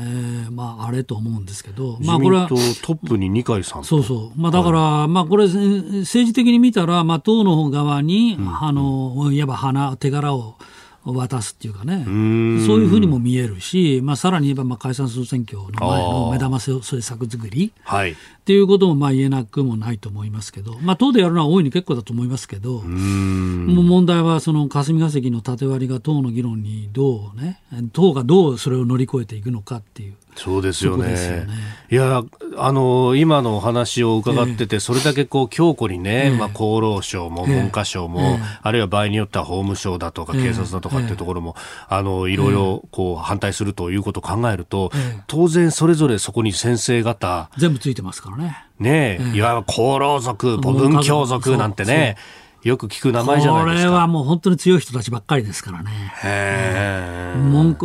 [0.49, 10.55] ーまあ、あれと思うんですけど、えまあ、これはトップに二階さんそうそう、まあ、だから、まあ、これ、えー政治的に見たら、まあ、党の側に、あのいわば花手柄を
[11.13, 17.71] 渡すっていうかね、んそういうふうにも見えるし、まあ、さらに言えばまあ解散総選挙の前の目玉政策作り。
[17.83, 18.11] はい。
[18.11, 18.15] っ
[18.47, 27.59] ていうこともまあ言えなくもないと思いますけど、まあ、党でやるのは大いに結構だと思いますけど、うんもう問題はその霞が関の縦割りが党の議論にどうね、
[27.91, 30.15] 党がどうそれを乗り越えていくのかっていう。
[30.37, 31.09] そうですよね。
[31.09, 31.47] よね。
[31.89, 32.23] いや、
[32.57, 36.31] あの、今のお話を伺ってて、それだけこう強固にね、ええ。
[36.31, 37.55] まあ、厚労省もええ。
[37.55, 38.59] 文科省も、ええ。
[38.61, 40.43] あるいは場合によっては法務省だとかええ。
[40.43, 41.55] 警察だとかっていうところも、
[41.89, 48.65] あの、いろいろこう反対するということを考えると、ええ当然それぞれそこに先生方、全部ついてますからね。
[48.79, 52.17] ね、ええいわゆる厚労族、母文教族なんてね、
[52.67, 53.89] よく聞く名前じゃないですか。
[53.89, 55.91] これはもう本当に強い人たちばっかりですからね。
[56.23, 57.75] へえ文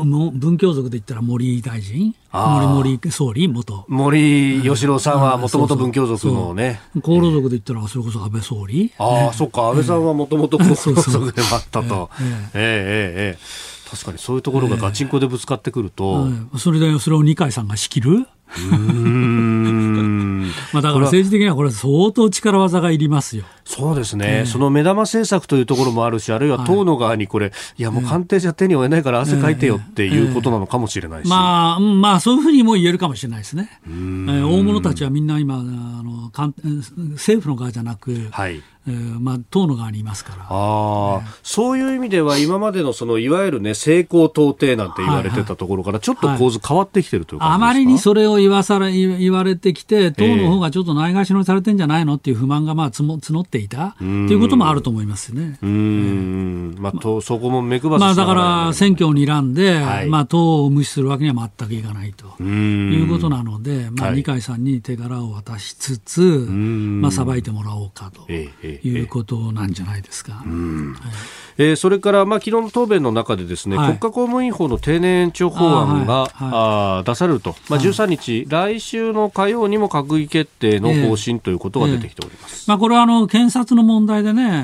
[0.58, 2.66] 教族で言ったら森大臣、森
[2.98, 3.46] 森総理？
[3.48, 3.84] 元。
[3.88, 8.92] 森喜朗さんはもともと文教族のね、厚労族で言ったらそれこそ安倍総理？
[8.98, 11.04] ああ、そっか、安倍さんはもともと高そうそう。
[11.04, 12.10] 速でもあったと。
[12.20, 12.26] ええ。
[12.26, 18.10] ええええ確かにそういうところがガチンコでぶつかってくると、うんそれでそれを二階さんが仕切る？
[18.20, 20.42] うーん。
[20.72, 23.44] まあだから政治的にはこれ相当力技がいりますよ。
[23.74, 31.28] そうですね、その目玉政策というところもあるし、あるいは党の側にこれ、いやもう官邸じゃ手に負えないから汗かいてよっていうことなのかもしれないし。
[31.30, 32.02] まあ、うん。
[32.02, 33.80] まあ、そういうふうにも言えるかもしれないですね。
[33.86, 36.54] えー大物たちはみんな今、あの官
[37.12, 38.62] 政府の側じゃなく、はい。
[38.88, 40.42] えーまあ、党の側にいますから。
[40.48, 55.58] ああ、そういう意味では今までのそのいわゆるね、成功到底なんて言われてたところからちょっと構図変わってきてるという感じですか、あまりにそれを言わされ言言われてきて、党の方がちょっとないがしろにされてんじゃないのっていう不満がまあつも募っていたっていうこともあると思いますよね。
[55.62, 60.08] うーん、まあ、とそこも目配せまあ、だから選挙を睨んで、はい。
[60.08, 62.42] まあ、党を無視するわけには全くいかないと。
[62.42, 64.16] いうことなので、まあ、はい。
[64.16, 67.00] 二階さんに手柄を渡しつつ、ん。
[67.00, 70.42] まあ、裁いてもらおうかとええええいうことなんじゃないですか。
[71.58, 73.86] えーそれから、まあ、昨日の答弁の中でですね、はい。
[73.88, 82.68] 国家公務員法の定年延長法案があーはいあー出されると、まあ、13日、来週の火曜にも閣議決定の方針ということが出てきております。
[82.68, 84.62] まあ、これはあの検察の問題でね、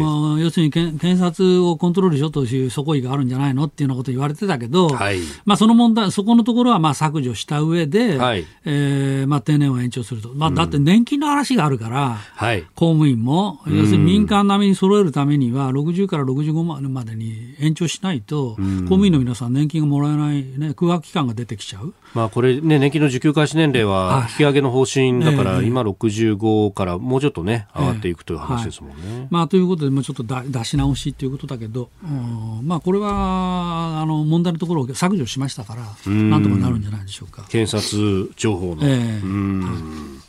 [0.00, 5.18] まあ、要するに検検察をコントロールしようという底意があるんじゃないのっていうようなことを言われてたけど、はい。
[5.44, 8.46] まあ、その問題、そこのところはまあ削除した上で、はい。
[8.64, 12.62] えーまあ、定年を延長すると、まあ、だって年金の話があるから、はい。
[12.74, 21.94] 公務員も、要するに民間並みに揃えるためには、60からから65までまでに延長しないと、公務員の皆さん、年金がもらえない、ね、空白期間が出てきちゃう。
[22.14, 29.28] まあ、これね、年金の受給開始年齢は引き上げの方針だから、ええ今65からもうちょっとね、上がっていくという話ですもんね。
[29.30, 32.66] まあ、ということで、まあ、ちょっとだ出し直しということだけど、うん。
[32.66, 36.30] まあ、これはあの問題のところを削除しましたから、ん。
[36.30, 37.46] なんとかなるんじゃないでしょうか。
[37.48, 38.86] 検察情報の。
[38.86, 39.20] ええ。
[39.22, 40.20] うん。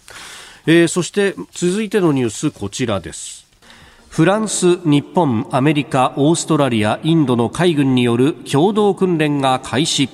[0.66, 3.44] えーそして続いてのニュースこちらです。
[4.08, 10.08] フランス、日本、アメリカ、オーストラリア、インドの海軍による共同訓練が開始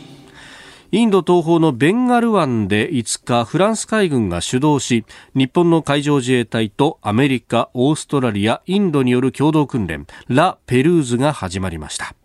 [0.92, 12.16] インド東方のベンガル湾で5日フランス海軍が主導し日本の海上自衛隊とアメリカ、オーストラリア、インドによる共同訓練ラ・ペルーズが始まりました。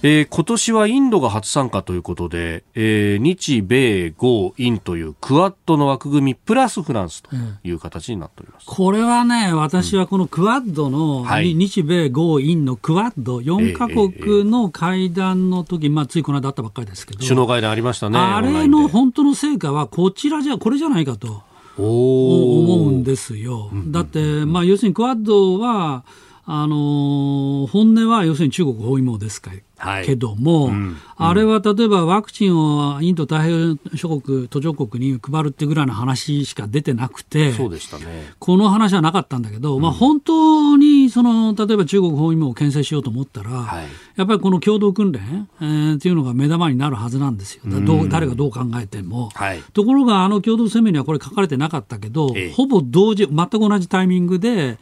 [0.00, 7.30] えー今年はインドが初参加ということで、えー日米豪印というクアッドの枠組みプラスフランスと
[7.64, 8.66] いう形になっております。
[8.66, 18.18] これはね、私はこのクアッドの、はい日米豪印のクアッド、4カ国の会談の時、まあ、ついこの間あったばっかりですけど、首脳会談ありましたね。
[18.18, 21.42] あれの本当の成果は、こちらじゃ、これじゃないかと
[21.76, 23.70] 思うんですよ。
[23.88, 26.04] だって、まあ、要するにクアッドは、
[26.44, 29.62] あのー本音は要するに中国包囲網ですか、はい
[30.04, 30.96] けども、ん。
[31.16, 38.32] あれは例えばワクチンをインド太平洋諸国、途上国に配るってぐらいの話しか出てなくて、そうでしたね。
[38.38, 43.86] この話はなかったんだけど、まあ、本当にその例えば中国包囲網を牽制しようと思ったら、はい。
[44.16, 49.30] やっぱりこの共同訓練、えーっていうのが目玉になるはずなんですよ、だどう誰がどう考えても。
[49.34, 49.62] はい。
[49.72, 52.52] ところが、あの共同声明にはこれ書かれてなかったけど、ええ。
[52.52, 54.78] ほぼ同時、全く同じタイミングで、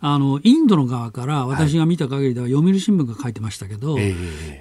[0.00, 4.14] あのインドの側から、私が見た限りでは、読売新聞が書いてましたけど、え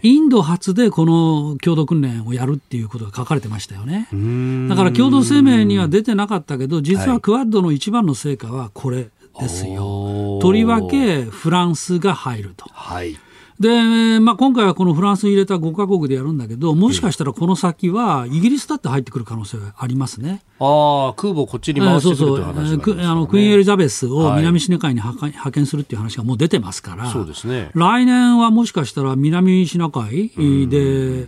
[0.04, 4.08] インド発でこの共同訓練をやるっていうことが書かれてましたよね。
[4.14, 9.10] ーだから共同声明には出てなかったけど、実ははいクアッドの一番の成果はこれ
[9.40, 10.40] ですよ。
[10.42, 12.66] とりわけフランスが入ると。
[12.72, 13.18] はい。
[13.60, 20.42] で、まあ、今回はこのフランス入れた5カ国でやるんだけど、もしかしたらこの先はイギリスだって入ってくる可能性はありますね。
[20.60, 24.38] ああ、空母こっちに回してくるという話がありますえーからねくあのクイーンエリザベスをはい。
[24.38, 27.72] 南シナ海に派遣するっていう話がもう出てますから、そうですね。
[27.74, 30.30] 来年はもしかしたら南シナ海
[30.68, 31.28] で、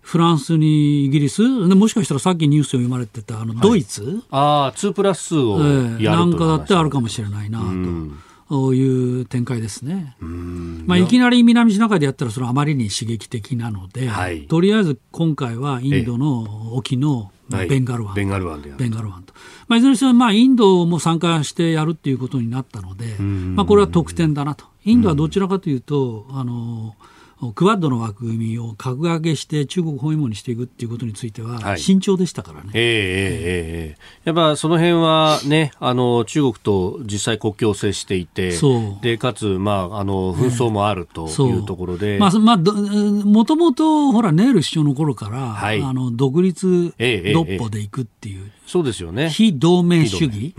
[0.00, 7.64] フランスにイギリス、でもしかしたらさっきニュースを読まれてたあのドイツ、ああ、2プラス2をえやるなんかだってあるかもしれないなと
[8.50, 10.16] いう展開ですね。
[10.20, 14.46] まあ、いきなり南シナ海でやったらそれはあまりに刺激的なので、はい。
[14.46, 19.34] とりあえず今回はインドの沖のベンガル湾、ベンガル湾でベンガル湾と。
[19.68, 24.66] まあ、いずれにせよ、まあ、インドも参加してやるっていうことになったので、まあ、これは得点だなと。
[24.84, 26.94] インドはどちらかというと、あの、
[27.52, 31.78] クワッドの枠組みを格上げして中国包囲網にしていくっていうことについてははい。
[31.78, 32.70] 慎重でしたからね。
[32.74, 32.94] ええええ
[33.90, 38.58] ええやっぱその辺はね、あの、中国と実際国境を接していて、
[39.02, 45.82] で、かつ、まあ、あの、紛争もあるというところで、まあ、そまあ、どもともと、ほら、ネール首相の頃から、はい。
[45.82, 49.28] あの、独立ええええ独歩でいくっていう、そうですよね。
[49.28, 50.54] 非同盟主義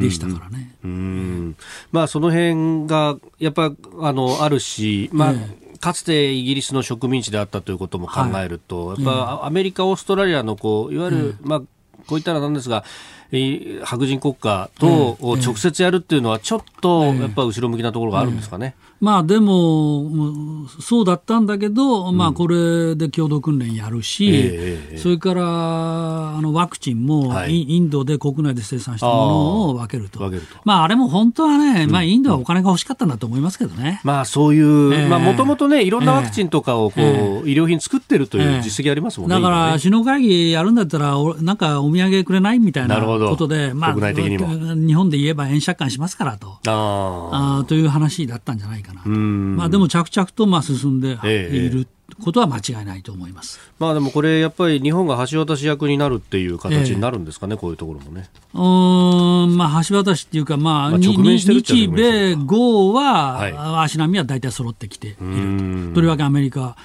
[0.00, 0.74] でしたからね。
[0.84, 1.56] うん。
[1.90, 11.60] まあ、その辺が、やっぱ、あの、あるし、まあ、えかつてイギリスの植民地であったということも考えると、やっぱアメリカ、オーストラリアのこういわゆる、まあ、
[12.06, 12.84] こういったらなんですが、
[13.32, 18.74] えー白人国家とを直接やるっていうのは、ちょっとやっぱ後ろ向きなところがあるんですかね。
[19.00, 27.62] まあでも、うんそうだったんだけど、まあこれで共同訓練やるし、それからあのワクチンもはい。
[27.62, 30.18] イインドで国内で生産したものを分けると。
[30.18, 30.56] 分けると。
[30.64, 34.00] まああれも本当はね、まあインドはお金が欲しかったんだと思いますけどね。
[34.04, 38.62] まあそういう、もともとね、いろんなワクチンとかをこう、え医療品作ってるというええ。
[38.62, 39.36] 実績ありますもんね。
[39.36, 44.46] だから、首脳会議やるんだったら、おなんかお土産くれないみたいなことで、まあ、国内的にも。
[44.74, 46.58] 日本で言えば円借款しますからと。
[46.66, 49.08] ああーという話だったんじゃないかなと。
[49.08, 51.86] まあでも着々とまあ進んでええいる
[52.22, 53.60] ことは間違いないと思います。
[53.78, 58.28] まあでもこれやっぱり日本が橋渡し役になるっていう形になるんですかね、こういうところもね。
[58.54, 65.96] うーん、まあ橋渡しっていうか、まあ、にまあ日米豪は、はい足並みは大体揃ってきているんと。
[65.96, 66.76] とりわけアメリカ。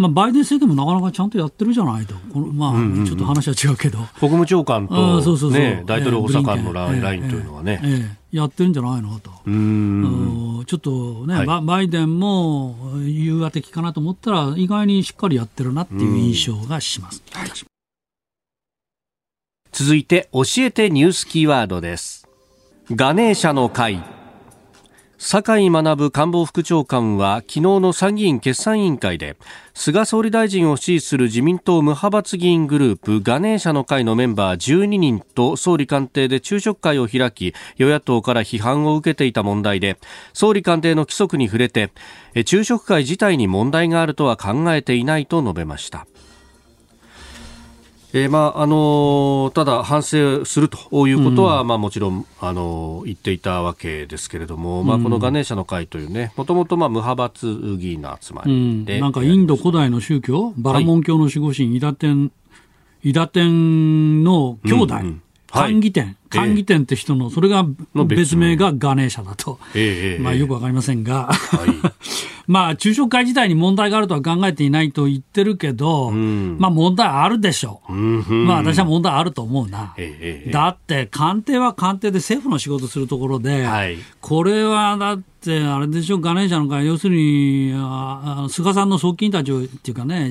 [0.00, 2.14] まあ、バイデン政権もなかなかちゃんとやってるじゃないと。
[2.32, 3.98] このまあ、ちょっと話は違うけど。
[4.18, 7.82] 国務長官と、そうそうそうね、大統領補佐官のラええラインというのはね。
[7.84, 9.30] ええええやってるんじゃないのと。
[10.64, 17.22] ちょっとね、はいババイデンも融和的かなと思ったら、意外にしっかりやってるなっていう印象がします。
[19.72, 22.26] 続いて教えてニュースキーワードです。
[22.90, 24.19] ガネーシャの会。
[25.22, 29.36] 坂井学官房副長官は昨日の参議院決算委員会で
[29.74, 39.98] 菅総理大臣を支持する自民党無派閥議員グループガネーシャの会のメンバー12人と総理官邸で昼食会を開き与野党から批判を受けていた問題で
[40.32, 41.92] 総理官邸の規則に触れて
[42.46, 46.06] 昼食会自体に問題があるとは考えていないと述べました。
[48.12, 57.46] えーまああのただ反省するということは、うん、まあ、もちろん、あの言っていたわけですけれども、うん、まあ、このガネーシャの会というねもともとまあ無派閥
[57.78, 62.32] 議員の集まりで、うん、なんかインド古代の宗教バラモン教の守護神、はい、イダテン
[63.02, 67.66] イダテンの兄弟、うんうん寛義店、寛義店って人の、それが
[68.06, 68.60] 別名。
[68.60, 71.70] がガネーシャだと、えー、まあ、よくわかりませんが、はい、
[72.46, 90.30] まあ、昼食会自体に問題があるとは考えていないと言ってるけど、うん、まあ、問題あるでしょう、まあ、私は問題あると思うな、えー、だって官邸は官邸で政府の仕事するところで、はい、これはだって、あれでしょ、ガネーシャの会、要するに、あ菅さんの側近たちっていうかね、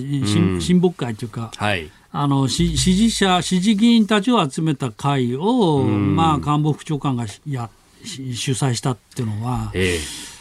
[0.59, 7.69] 親睦会っていうか、はいあの支持者、支持議員たちを集めた会を、まあ、官房副長官がや
[8.03, 9.99] 主催したっていうのは、ええ、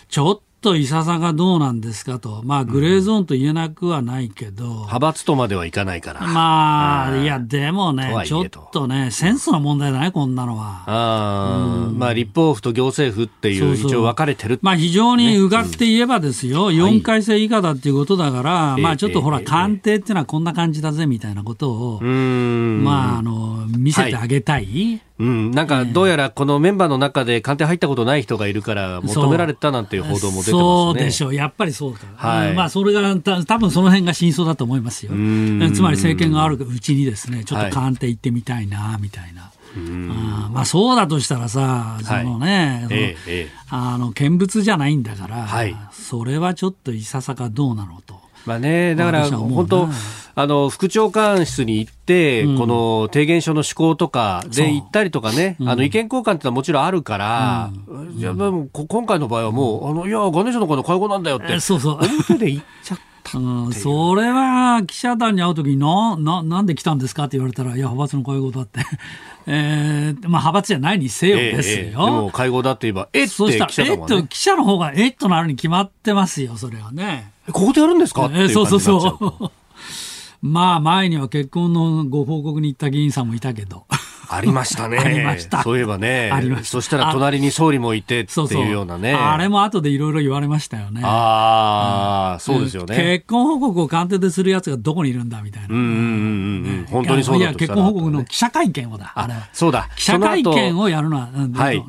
[0.08, 6.26] ちょっといささがどうなんですかと、まあ、グレーゾーンと言えなくはないけど、うん、派閥とまではいかないから。
[6.26, 7.26] まあ、い。
[7.26, 10.82] や、でもね、ちょっとね、センスの問題だね、こんなのは。
[10.86, 30.52] あうん、まあ、立法府と行政府っていう、一応分かれてる、まあ、非常にうがって言えばですよ、うん、4回生以下だっていうことだから、はい、まあ、ちょっとほら、官邸っていうのはこんな感じだぜみたいなことを、まあ、あの、見せてあげたい、はいうん、なんかどうやらこのメンバーの中で官邸入ったことない人がいるから求められたなんていう報道も出てますね。
[30.52, 32.00] そうでしょう、やっぱりそうか。
[32.14, 35.10] はい、まあそれがた多分その辺が真相だと思いますよ。
[35.10, 35.14] つ
[35.82, 39.50] まり政権があるうちにですね、ちょっと官邸行ってみたいなみたいな。
[39.76, 48.17] あまあそうだとしたらさ、そのね、はいええ、あの見物じゃないんだから、はい、それはちょっといささかどうなのと。
[48.48, 49.88] まあね、だから本当、
[50.34, 61.98] あの副長官室に行って、うん、この提言書の施行とかで行ったりとかね、あの意見交換ってのはもちろんあるから、うん、いやでも今回の場合はもう、あのいや、ガネーションの会の会合なんだよって、そうそう。
[62.00, 62.98] 表で言っちゃっ
[63.32, 63.38] た。
[63.38, 67.24] うん、それは記者団に会うときになな、なんで来たんですか？
[67.24, 68.80] って言われたら、いや、派閥の会合だって。
[69.50, 71.76] えーまあ、派閥じゃないにせよですよ。
[71.76, 73.28] えーえー、でも会合だって言えば、えっ？
[73.28, 73.34] て
[73.66, 75.16] 記者団は、ね、えっと、記者の方がえっ？
[75.16, 77.32] となるに決まってますよ、それはね。
[77.52, 78.26] ここでやるんですか？
[78.26, 78.80] っていう感じになっちゃうと。
[78.80, 79.50] そうそうそう
[80.46, 83.86] まあ前には結婚のご報告に行った議員さんもいたけど。
[84.30, 84.98] ありましたね。
[84.98, 85.62] ありました。
[85.62, 86.30] そういえばね。
[86.32, 86.66] ありました。
[86.66, 89.12] そしたら隣に総理もいてっていうようなね。
[89.12, 91.00] そうそうあれも後でいろいろ言われましたよね。
[91.04, 92.96] ああ、うん、そうですよね。
[92.96, 95.68] 結婚報告を官邸でするやつがどこにいるんだみたいな。
[95.70, 95.94] うんうんうん
[96.80, 96.86] うん。
[96.90, 99.12] 本当にそうだいや、結婚報告の記者会見をだ。
[99.14, 99.34] あれ。
[99.52, 99.88] そうだ。
[99.96, 101.82] 記者会見をやるのは、はい。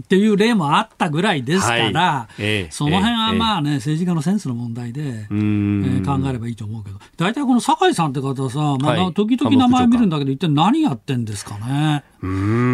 [0.00, 2.28] っていう例もあったぐらいですから、
[2.70, 12.04] その辺はまあね、えー、政治家のセンスの問題で、えー、考えればいいと思うけど、大体この酒井さんって方さ、まあ、時々名前見るんだけど、一体何やってんですかね。
[12.20, 12.24] ち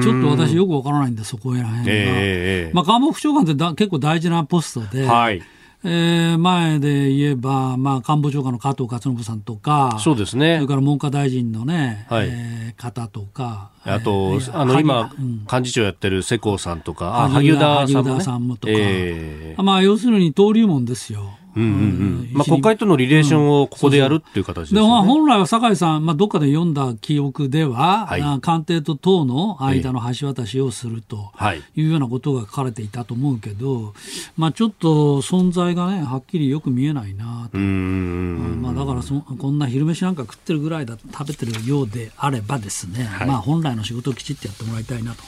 [0.09, 1.85] ょっと私よくわからないんで、そこら辺が。
[1.87, 5.43] えー、まあ、官房副長官ってだ結構大事なポストで、はい
[5.87, 10.57] えー、前で言えば、まあ、官房長官の加藤勝信さんとか、そうですね。
[10.57, 13.71] それから文科大臣のね、はい、えー、方とか。
[13.85, 21.37] あと、えー、あの、今、うん、幹事長やってる世耕さんとか、萩生田さんも、ね、萩生田さんもとか、えー、まあ、要するに登竜門ですよ。
[21.57, 22.31] うんうんうん。
[22.33, 31.33] まあ、国会とのリレーションをここでやるっていう形ですね、う本来は酒井さん、まあ、どっかで読んだ記憶では、はい、官邸と党の間の橋渡しをすると
[31.77, 31.83] い。
[31.83, 33.95] うようなことが書かれていたと思うけど、
[34.37, 45.25] まあ、ちょっと存在がね、はっきりよく見えないなと、まあ、だからそこんな昼飯なんか食ってるぐらいだ食べてるようであればですね、はい、まあ、本来の仕事をきちっとやってもらいたいなと。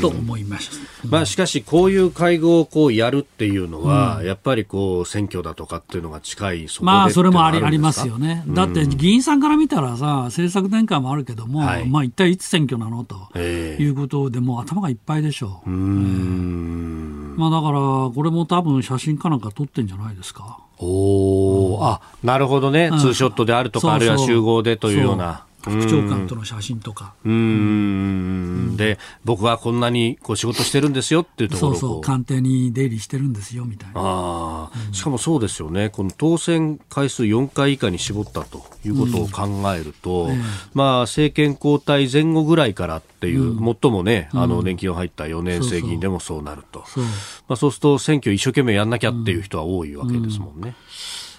[0.00, 0.70] と思いまし
[1.02, 13.04] た、まあ、しかし、こういう会合をこうやるっていうのは、うん、やっぱりこう選挙だとかっていうのが近いそまあそれもありありますよね、だって議員さんから見たらさ、政策転換もあるけども、はい、まあ一体いつ選挙なの？
[13.04, 15.70] ということで、もう頭がいっぱいでしょう。
[15.70, 17.78] うまあ、だから、
[18.14, 20.58] これも多分写真かなんか撮ってんじゃないですか？
[20.78, 25.44] おお、うん、あなるほどね、ツーショットであるとか、あるいは集合でというような。
[25.70, 27.14] 副長官との写真とか。
[27.24, 28.76] うん。
[28.76, 34.00] で、僕はこんなにこう仕事してるんですよっていうところそうそう、官邸に出入りしてるんですよみたいな。
[34.00, 40.34] ああ、うん、しかもそうですよね、この当選回数4回以下に絞ったということを考えると、うんえ。
[40.34, 40.42] ー、
[40.74, 50.74] まあ、政権交代前後ぐらいからっていう、うん、最もね、あの年金を入った4年生議員でもそうなると、そうまあ、そうすると選挙一生懸命やんなきゃっていう人は多いわけですもんね。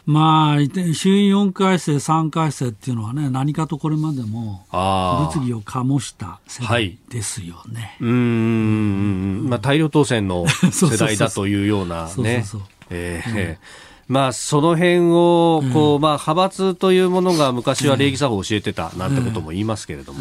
[0.06, 7.96] まあ、衆院4回生、3回生っていうのはね、何かとこれまでも物議を醸した世代ですよね。
[8.00, 13.60] はい、うん、まあ、大量当選の 世代だというようなね。
[14.10, 20.20] まあ、その辺をこう、まあ、派閥というものが昔は礼儀作法を教えてたなんてことも言いますけれども、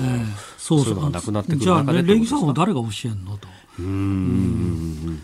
[0.57, 3.49] そういうのがなくなってくる中でじゃあ、礼儀作法誰が教えんのと。
[3.81, 5.23] うん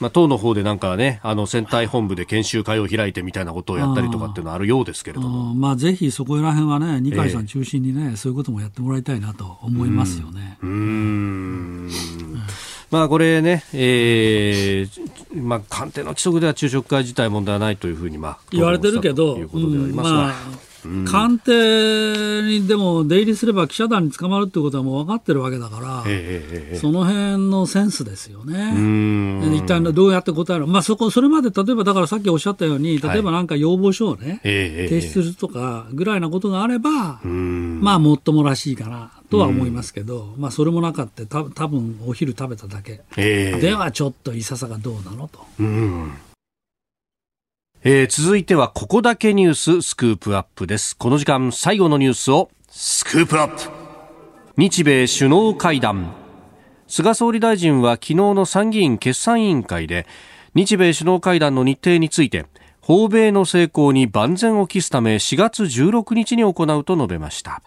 [0.00, 10.58] まあ、党の方でなんかね、あの選対本部で研修会を開いてみたいなことをやったりとかっていうのはあるようですけれども、まあ、ぜひそこら辺はね、二階さん中心にね、えー、そういうこともやってもらいたいなと思いますよね。
[10.62, 11.90] うん。
[12.90, 19.38] まあ、これね、えーまあ、官邸の規則では昼食会自体問題はないというふうに、まあ、言われてるけど、
[19.94, 20.34] まあ、
[21.06, 28.74] 官邸にでも出入りすれば記者団に捕まるってことはもう分かってるわけだから、その辺のセンスですよね。
[29.56, 45.44] 一体どうやって答える、まあ、そこそれまで例えばだからさっきおっしゃったように例えばなんか要望書をね、提出するとかぐらいなことがあれば、まあもっともらしいかなとは思いますけど、まあ、それもなかったた多分お昼食べただけ、ではちょっといささがどうなのと。
[47.82, 50.94] えー、続いてはここだけニューススクープアップです。
[50.94, 52.50] この時間最後のニュースを。
[52.68, 53.70] スクープアップ。
[54.58, 56.12] 日米首脳会談。
[56.88, 60.06] 菅総理大臣は昨日の参議院決算委員会で
[60.54, 62.44] 日米首脳会談の日程について
[62.82, 67.62] 訪米の成功に万全を期すため4月16日に行うと述べました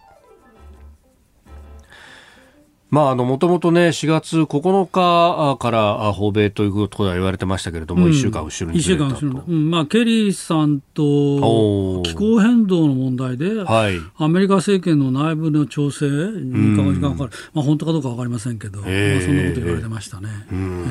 [2.94, 9.16] まあ、あの、もともとね、4月9日から訪米ということは言われてましたけれども、うん、1週間後ろにずれたと。
[9.16, 17.32] 1週間後ろ、うん、まあ、ケリーさんと気候変動の問題で、はい、アメリカ政権の内部の調整に時間かかる。
[17.56, 20.30] まあ、本当かどうかわかりませんけど、えー、まあ、そんなこと言われてましたね。
[20.52, 20.88] えーえー、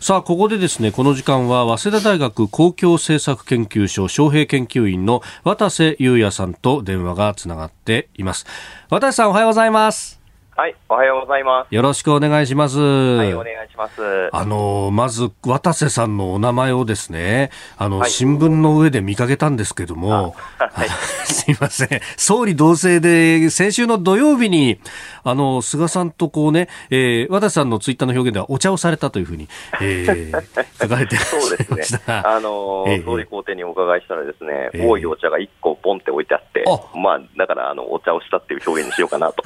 [0.00, 8.46] さあ、ここでですね、この時間は、早稲田大学公共政策研究所招聘研究員の渡瀬裕也さんと電話がつながっています。
[8.88, 10.19] 渡瀬さん、おはようございます。
[10.60, 11.74] はい、おはようございます。
[11.74, 12.78] よろしくお願いします。
[12.78, 14.28] はい、お願いします。
[14.30, 20.88] あの、まず、渡瀬さんのお名前をですね、あの、はい、新聞の上で見かけたんですけども、 はい、
[21.24, 22.00] すいません。
[22.18, 24.78] 総理同棲で、先週の土曜日に、
[25.24, 29.48] あの、菅さんとこうね、えー、渡瀬さんのツイッターの表現ではお茶をされたというふうに、
[29.80, 30.42] えー、
[30.78, 32.02] 書かれてそうですね。
[32.22, 39.42] あの、えー、総理公邸にお伺いしたらですね、えー、多いお茶が1個ポンって置いてあって、まあ、だから、あの、お茶をしたっていう表現にしようかなと。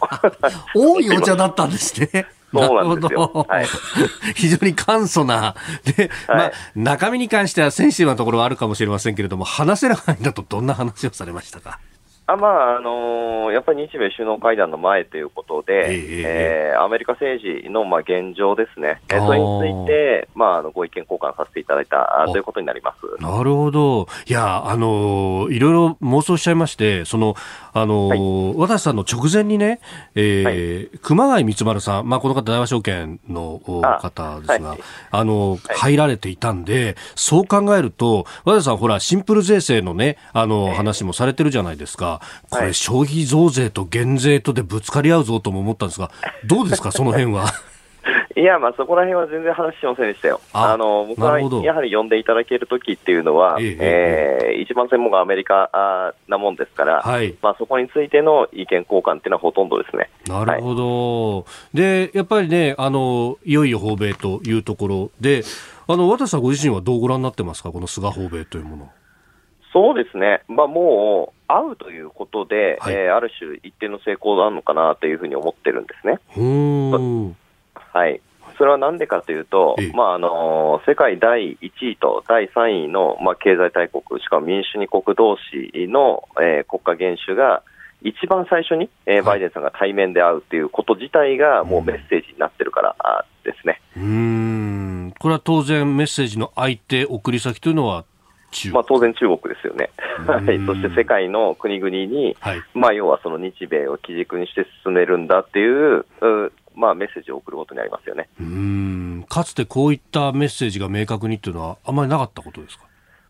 [0.75, 2.27] 多いいお茶だったんですね。
[2.55, 3.47] そうなんですよ。
[3.49, 3.67] はい、
[4.37, 5.57] 非常に簡素な。
[5.97, 11.81] で、はい、まあ、中身に関してはセンシティブなところはあるかもしれませんけれども、話せる範囲だとどんな話をされましたか？
[12.27, 23.23] あまああのー、やっぱり日米首脳会談の前ということで、えー、えー、アメリカ政治のまあ現状ですね、えー、それについて、まあ、あのご意見交換させていただいたということになります。
[23.23, 27.35] なるほど、いや、あのー、いろいろ妄想しちゃいまして、その
[27.75, 29.81] あのーはい、渡さんの直前にね、
[30.15, 42.21] えー、はい、熊谷光丸さん、まあ、この方、大和証券の方ですが、あはい、あの入られていたんで、そう考えると、渡さん、ほら、シンプル税制のね、あの話もされてるじゃないですか。
[42.49, 46.13] これ、消費増税と減税とでぶつかり合うぞとも思ったんですが、
[46.47, 47.53] どうですか、その辺は？
[48.37, 50.41] いや、まあ、そこら辺は全然話しませんでしたよ。
[50.53, 60.11] あの僕はやはり呼んでいただけるときっていうのは、えええー、一番専門がアメリカなもんですから、はい、まあ、そこについての意見交換っていうのはほとんどですね。
[60.27, 65.43] なるほど、はい、でやっぱりねあの、いよいよ訪米というところで、
[65.87, 68.91] あの渡さんご自身はどうご覧になってますか、この菅訪米というもの。
[69.73, 76.21] そうですね、まあ、もう会うということで、はい、えー、ある種、一定の成功なのかなというふうに思ってるんですね。
[77.95, 78.21] はい、
[78.59, 87.63] それはなんでかというと、まああの世界第1位と第3位の、まあ、経済大国、しかも民主二国同士の、えー、国家元首が、
[88.03, 93.81] 一番最初に、えー、バイデンさんが対面で会うということ自体が、もうメッセージになってるからですね。
[93.97, 95.15] うん。
[95.19, 98.05] これは当然、メッセージの相手、送り先というのは
[98.73, 99.91] まあ、当然中国ですよね。
[100.27, 106.07] はい、そして世界の国々に、はい、まあ、要はその日米を基軸にして進めるんだっていう、
[106.75, 112.85] まあ、メッセージを送ることになりますよねうんかつてこういったメッセージが明確にっていうのは、あまりなかったことですか？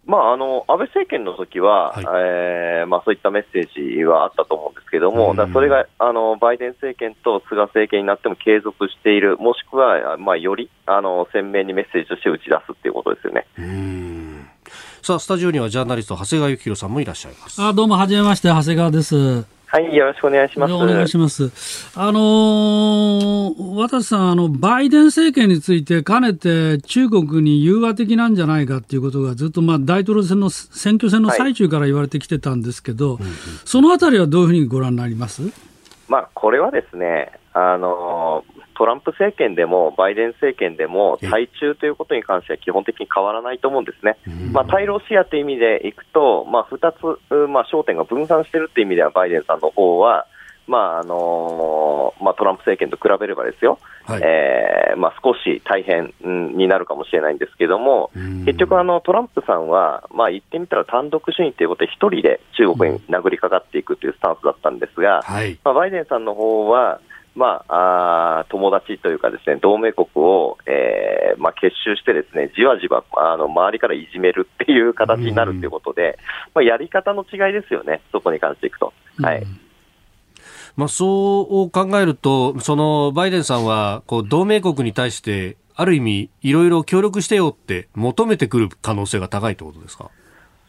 [0.07, 13.47] まあ、あの安倍政権の時は、はい、えー、まあ、そういったメッセージはあったと思うんですけども、だそれがあのバイデン政権と菅政権になっても継続している、もしくは、まあ、よりあの鮮明にメッセージとして打ち出すっていうことですよね。
[15.01, 17.62] さあ、スタジオにはジャーナリスト、長谷川幸宏さんもいらっしゃいます。
[17.62, 19.47] あどうも、はじめまして、長谷川です。
[19.74, 20.72] はい、よろしくお願いします。
[20.72, 21.50] お願いします。
[21.96, 33.24] あのー、私さん、あの、バイデン政権について、かねて中国に融和的なんじゃないかっていうことがずっと、まあ、大統領選の選挙戦の最中から言われてきてたんですけど、はい、
[33.64, 35.42] そのあたりはどういうふうにご覧になります？
[36.08, 44.16] まあ、これはですね、あのートランプ政権でもバイデン政権でも対中ということに関しては基本的に変わらないと思うんですね。
[44.52, 50.26] まあ、対ロシアという意味でいくと、まあ、2つ、まあ、焦点が分散しているという意味ではバイデンさんの方は、
[50.66, 56.14] まああのまあ、トランプ政権と比べればですよ、はい、えー、まあ、少し大変
[56.56, 58.10] になるかもしれないんですけども、
[58.46, 67.00] 結局あの、トランプさんは、まあ、言ってみたら単独主義ということで、一人で中国に殴りかかっていくというスタンスだったんですが、はい、まあ、バイデンさんの方は、
[67.35, 76.18] まあ、あ友達というかですね同盟国を、えーまあ、結集してですねじわじわあの周りからいじめるっていう形になるということで、
[76.55, 78.93] まあ、やり方の違いですよね、そこに関していくと。
[79.20, 79.45] はい、
[80.76, 90.11] まあ、そう考えると、そのバイデンさんはこう同盟国に対して、ある意味、いろいろ協力してよって求めてくる可能性が高いということですか？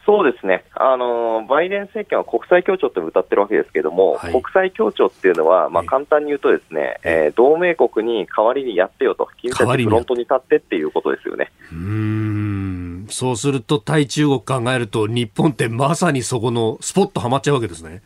[0.05, 11.51] そうですね、あのバイデン政権は国際協調って歌ってるわけですけれども、はい、国際協調っていうのは、まあ、簡単に言うと、ですね、えー、同盟国に代わりにやってよと、君たちフロントに立ってっていうことですよね。
[11.71, 13.07] うん。
[13.09, 18.01] そうすると、対中国考えると、日本ってまさにそこのスポットはまっちゃうわけですね。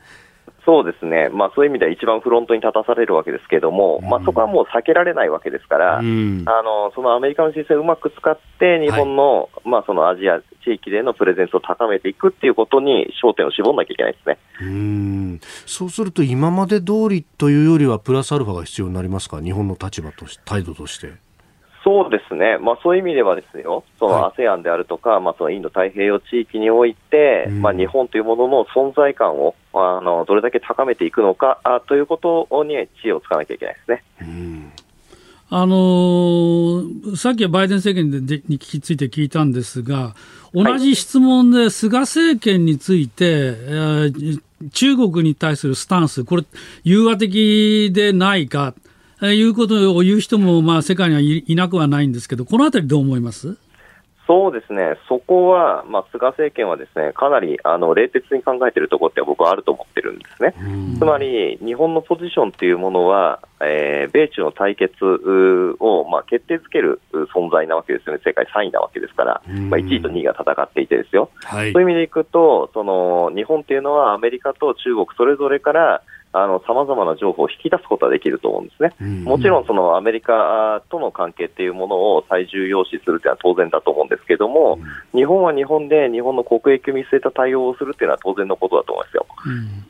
[0.66, 14.38] そうですね、まあ、そういう意味では一番フロントに立たされるわけですけれども、うん、まあ、そこはもう避けられないわけですから、うん、あのそのアメリカの姿勢をうまく使って、日本のはい、まあ、そのアジア地域でのプレゼンスを高めていくっていうことに焦点を絞らなきゃいけないですね。
[14.62, 15.40] うん。
[15.66, 21.29] そうすると、今まで通りというよりは、プラスアルファが必要になりますか、日本の立場とし態度として。
[21.90, 34.04] そうですね、まあ、そういう意味ではですよ、その ASEAN であるとか、はい、まあ、そのインド太平洋地域において、うん、まあ、日本というものの存在感をあのどれだけ高めていくのかあということに知恵をつかなきゃいけないですね。
[34.22, 34.72] うん。
[35.50, 40.14] あのー、さっきはバイデン政権でについて聞いたんですが、
[40.54, 44.42] 同じ質問で菅政権について、はい、えー、
[44.74, 46.44] 中国に対するスタンス、これ、
[46.84, 48.76] 融和的でないか、
[49.22, 53.58] いうことを言う人も、まあ、世界にはいなくはないんですけど、このあたりどう思います？
[54.28, 60.54] そうですね、そこは、まあ、菅政権はですねかなりあの冷徹に考えているところって僕はあると思ってるんですね。
[61.00, 64.94] つまり、日本のポジションというものは、えー、米中の対決
[65.80, 67.02] を、まあ、決定づける
[67.34, 79.24] 存在なわけですよね、世界3位なわけですから、まあ、1位と2位が戦っていてですよ、はい、そういう意味でいくとその、日本というのはアメリカと中国それぞれからさまざまな情報を引き出すことはできると思うんですね、うん。
[79.24, 84.80] もちろんそのアメリカとの関係っていうものを最重要視するというのは当然だと思うんですけれども、
[85.14, 89.26] うん、日本は日本で日本の国益を見据えた対応をするというのは当然のことだと思いますよ。
[89.46, 89.86] うん。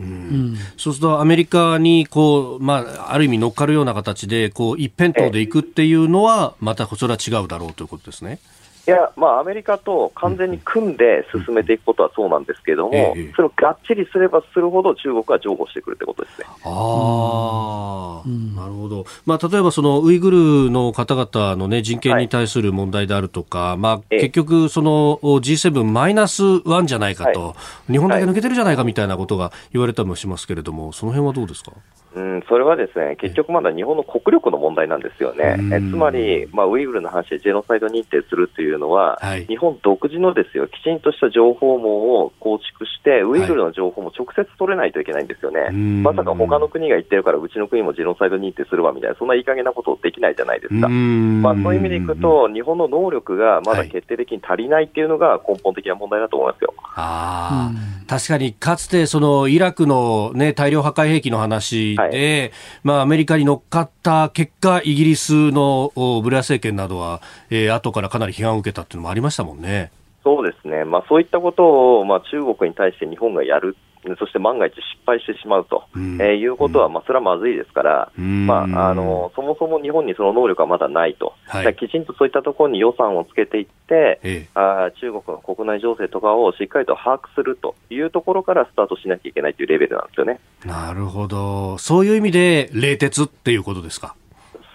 [0.00, 8.40] うん、そうするとアメリカにこう、まあ、ある意味乗っかるような形でこう一辺倒でいくっていうのは、またそれは違うだろうということですね。
[8.84, 16.46] いや、まあ、アメリカと完全に組んで進めていくことはそうなんですけれども、それをがっちりすればするほど中国は譲歩してくるってことですね。
[16.64, 19.04] ああ、なるほど。
[19.24, 27.54] まあ、例えばそのウイグルの方々のね、人権に対する問題であるとか、はい、まあ、結局その G7 マイナス1じゃないかと、は
[27.88, 31.72] い、日本だけ抜けてるじゃないかみたいなことが言われたりもしますけれども、その辺はどうですか？
[32.14, 56.74] うん、それはですね結局まだ日本の国力の問題なんですよね、えつまり、まあ、ウイグルの話でジェノサイド認定するというのは、はい、日本独自のですよきちんとした情報網を構築して、ウイグルの情報も直接取れないといけないんですよね、はい、まさか他の国が言ってるから、うちの国もジェノサイド認定するわみたいな、そんないい加減なことできないじゃないですか、まあ、そういう意味でいくと、日本の能力がまだ決定的に足りないっていうのが根本的な問題だと思いますよ。
[56.94, 57.70] あ
[58.06, 62.50] 確かにかつてそのイラクの、ね、大量破壊兵器の話で、はい
[62.82, 65.92] まあ、アメリカに乗っかった結果、イギリスの
[66.22, 69.90] ブレア政権などは、えー、後からかなり批判を受けたっていうのもありましたもんね。
[70.24, 73.76] そうですね、まあ、そういったことを、まあ、中国に対して日本がやる
[74.18, 90.40] そして万が一失敗してしまうと、うん、えー、いうことは、まあ、それはまずいですから、うん、まあ、あのそもそも日本にその能力はまだないと、はい、きちんとそういったところに予算をつけていって、ええ、あ中国の国内情勢とかをしっかりと把握するというところからスタートしなきゃいけないというレベルなんですよね。
[90.64, 94.16] なるほど、そういう意味で冷徹っていうことですか？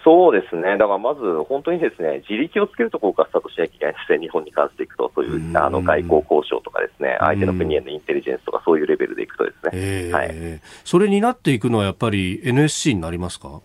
[0.08, 3.94] そうですね、だからまず本当にですね自力をつけるところからスタートしなきゃいけない。
[3.94, 13.60] ですね、日本に関していくと、そういうあの外交交渉とかですね、相手の国へのインテリジェンスとか、そういうレベルでいくとですね、はい、それになっていくのはやっぱり NSC になりますか？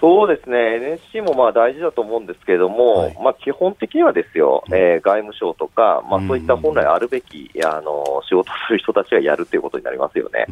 [0.00, 10.46] そうですね、NSC もまあ大事だと思うんですけれども、はい、まあ、基本的にはですよ、えー、外務省とか、まあ、そういった本来あるべき、あの仕事する人たちがやるということになりますよね。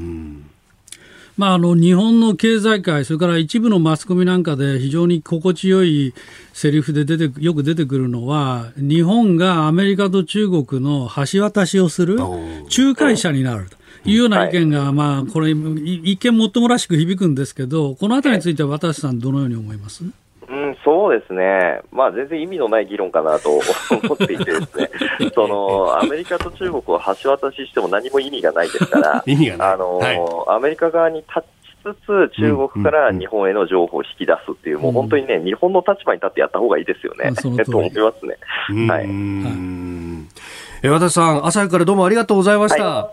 [1.36, 6.14] まあ、あの日本の経済界、それから一部のマスコミなんかで非常に心地よい
[6.54, 13.76] セリフで出てよく出てくるのは、日本がアメリカと中国の橋渡しをする仲介者になると。
[14.08, 20.04] いうような意見が、まあ、これ、一見もっともらしく響くんですけど、このあたりについては、渡さん、どのように思います？
[20.48, 23.50] うん、そうですね、まあ、全然意味のない議論かなと
[23.90, 24.90] 思っていてですね、
[25.34, 26.82] そのアメリカと中国を
[27.22, 29.24] 橋渡ししても何も意味がないですから、
[29.58, 38.36] あの、はい、アメリカ側に立ちつつ、中国から日本への情報を引き出すっていう、うん、もう本当にね、日本の立場に立ってやった方がいいですよね、と思いますね。
[38.88, 39.06] はい、
[40.84, 42.84] え和田さん、朝からどうもありがとうございました。
[42.84, 43.10] は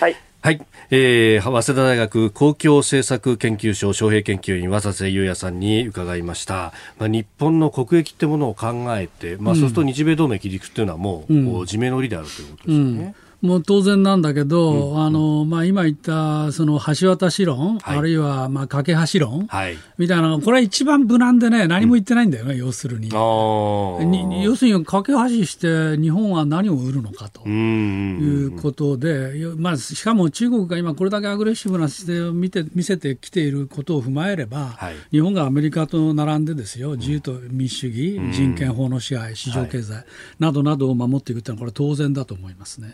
[0.00, 0.16] い、はい
[0.46, 13.14] はい、えー、早稲田大学公共政策研究所招聘研究員渡瀬裕也さんに伺いました、まあ、日本の国益ってものを考えて、まあ、そうすると日米同盟切り口というのはもう、うん、自明の理であるということですよね。
[13.18, 15.02] うんもう当然なんだけど、うん。
[15.04, 23.08] あのまあ、今言ったその橋渡し論、はい、あるいはまあ架け橋論、はい、みたいなこれは一番無難でね、何も言ってないんだよね、うん、要するに。
[23.08, 24.44] に。
[24.44, 40.04] 要するに架け橋して日本は何を売るのかということで、まあ、しかも中国が今、これだけアグレッシブな姿勢を見て見せてきていることを踏まえれば、はい、日本がアメリカと並んでですよ、自由と民主主義、人権法の支配、市場経済
[40.38, 42.92] などなどを守っていくというのは、これ、当然だと思いますね。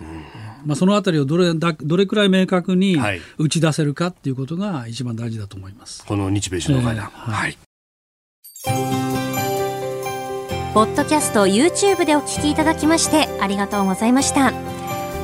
[0.64, 2.96] まあ、そのあたりをどれだどれくらい明確に
[3.38, 6.04] 打ち出せるかっていうことが一番大事だと思います。
[6.06, 7.58] この日米首脳会談、えー、はい、
[10.74, 14.52] ポッドキャスト YouTube でお聞きいただきましてありがとうございました。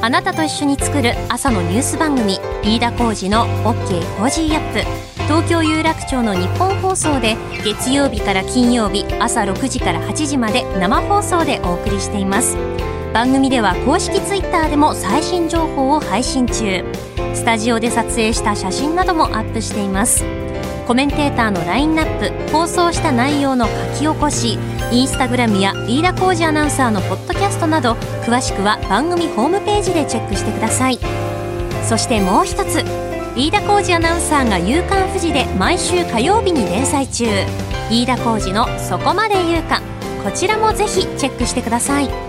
[0.00, 5.08] あなたと一緒に作る朝のニュース番組飯田浩二の OK コージーアップ。
[5.28, 12.56] 東京有楽町のニッポン放送で月曜日から金曜日朝6時から8時まで生放送でお送りしています
[13.12, 16.84] 番組では公式 Twitter でも最新情報を配信中。
[17.34, 20.24] スタジオで撮影した写真などもアップしています。
[20.86, 24.58] コメンテーターのラインナップ放送した内容の書き起こし
[24.90, 27.92] インスタグラムや飯田浩二アナウンサーのポッドキャストなど
[28.24, 30.98] 詳しくは番組ホームページでチェックしてください。
[31.84, 32.84] そしてもう一つ
[33.36, 37.26] 飯田浩二アナウンサーが「夕刊富士」で毎週火曜日に連載中。
[37.90, 39.80] 飯田浩二の「そこまで言うか」
[40.24, 42.27] こちらもぜひチェックしてください。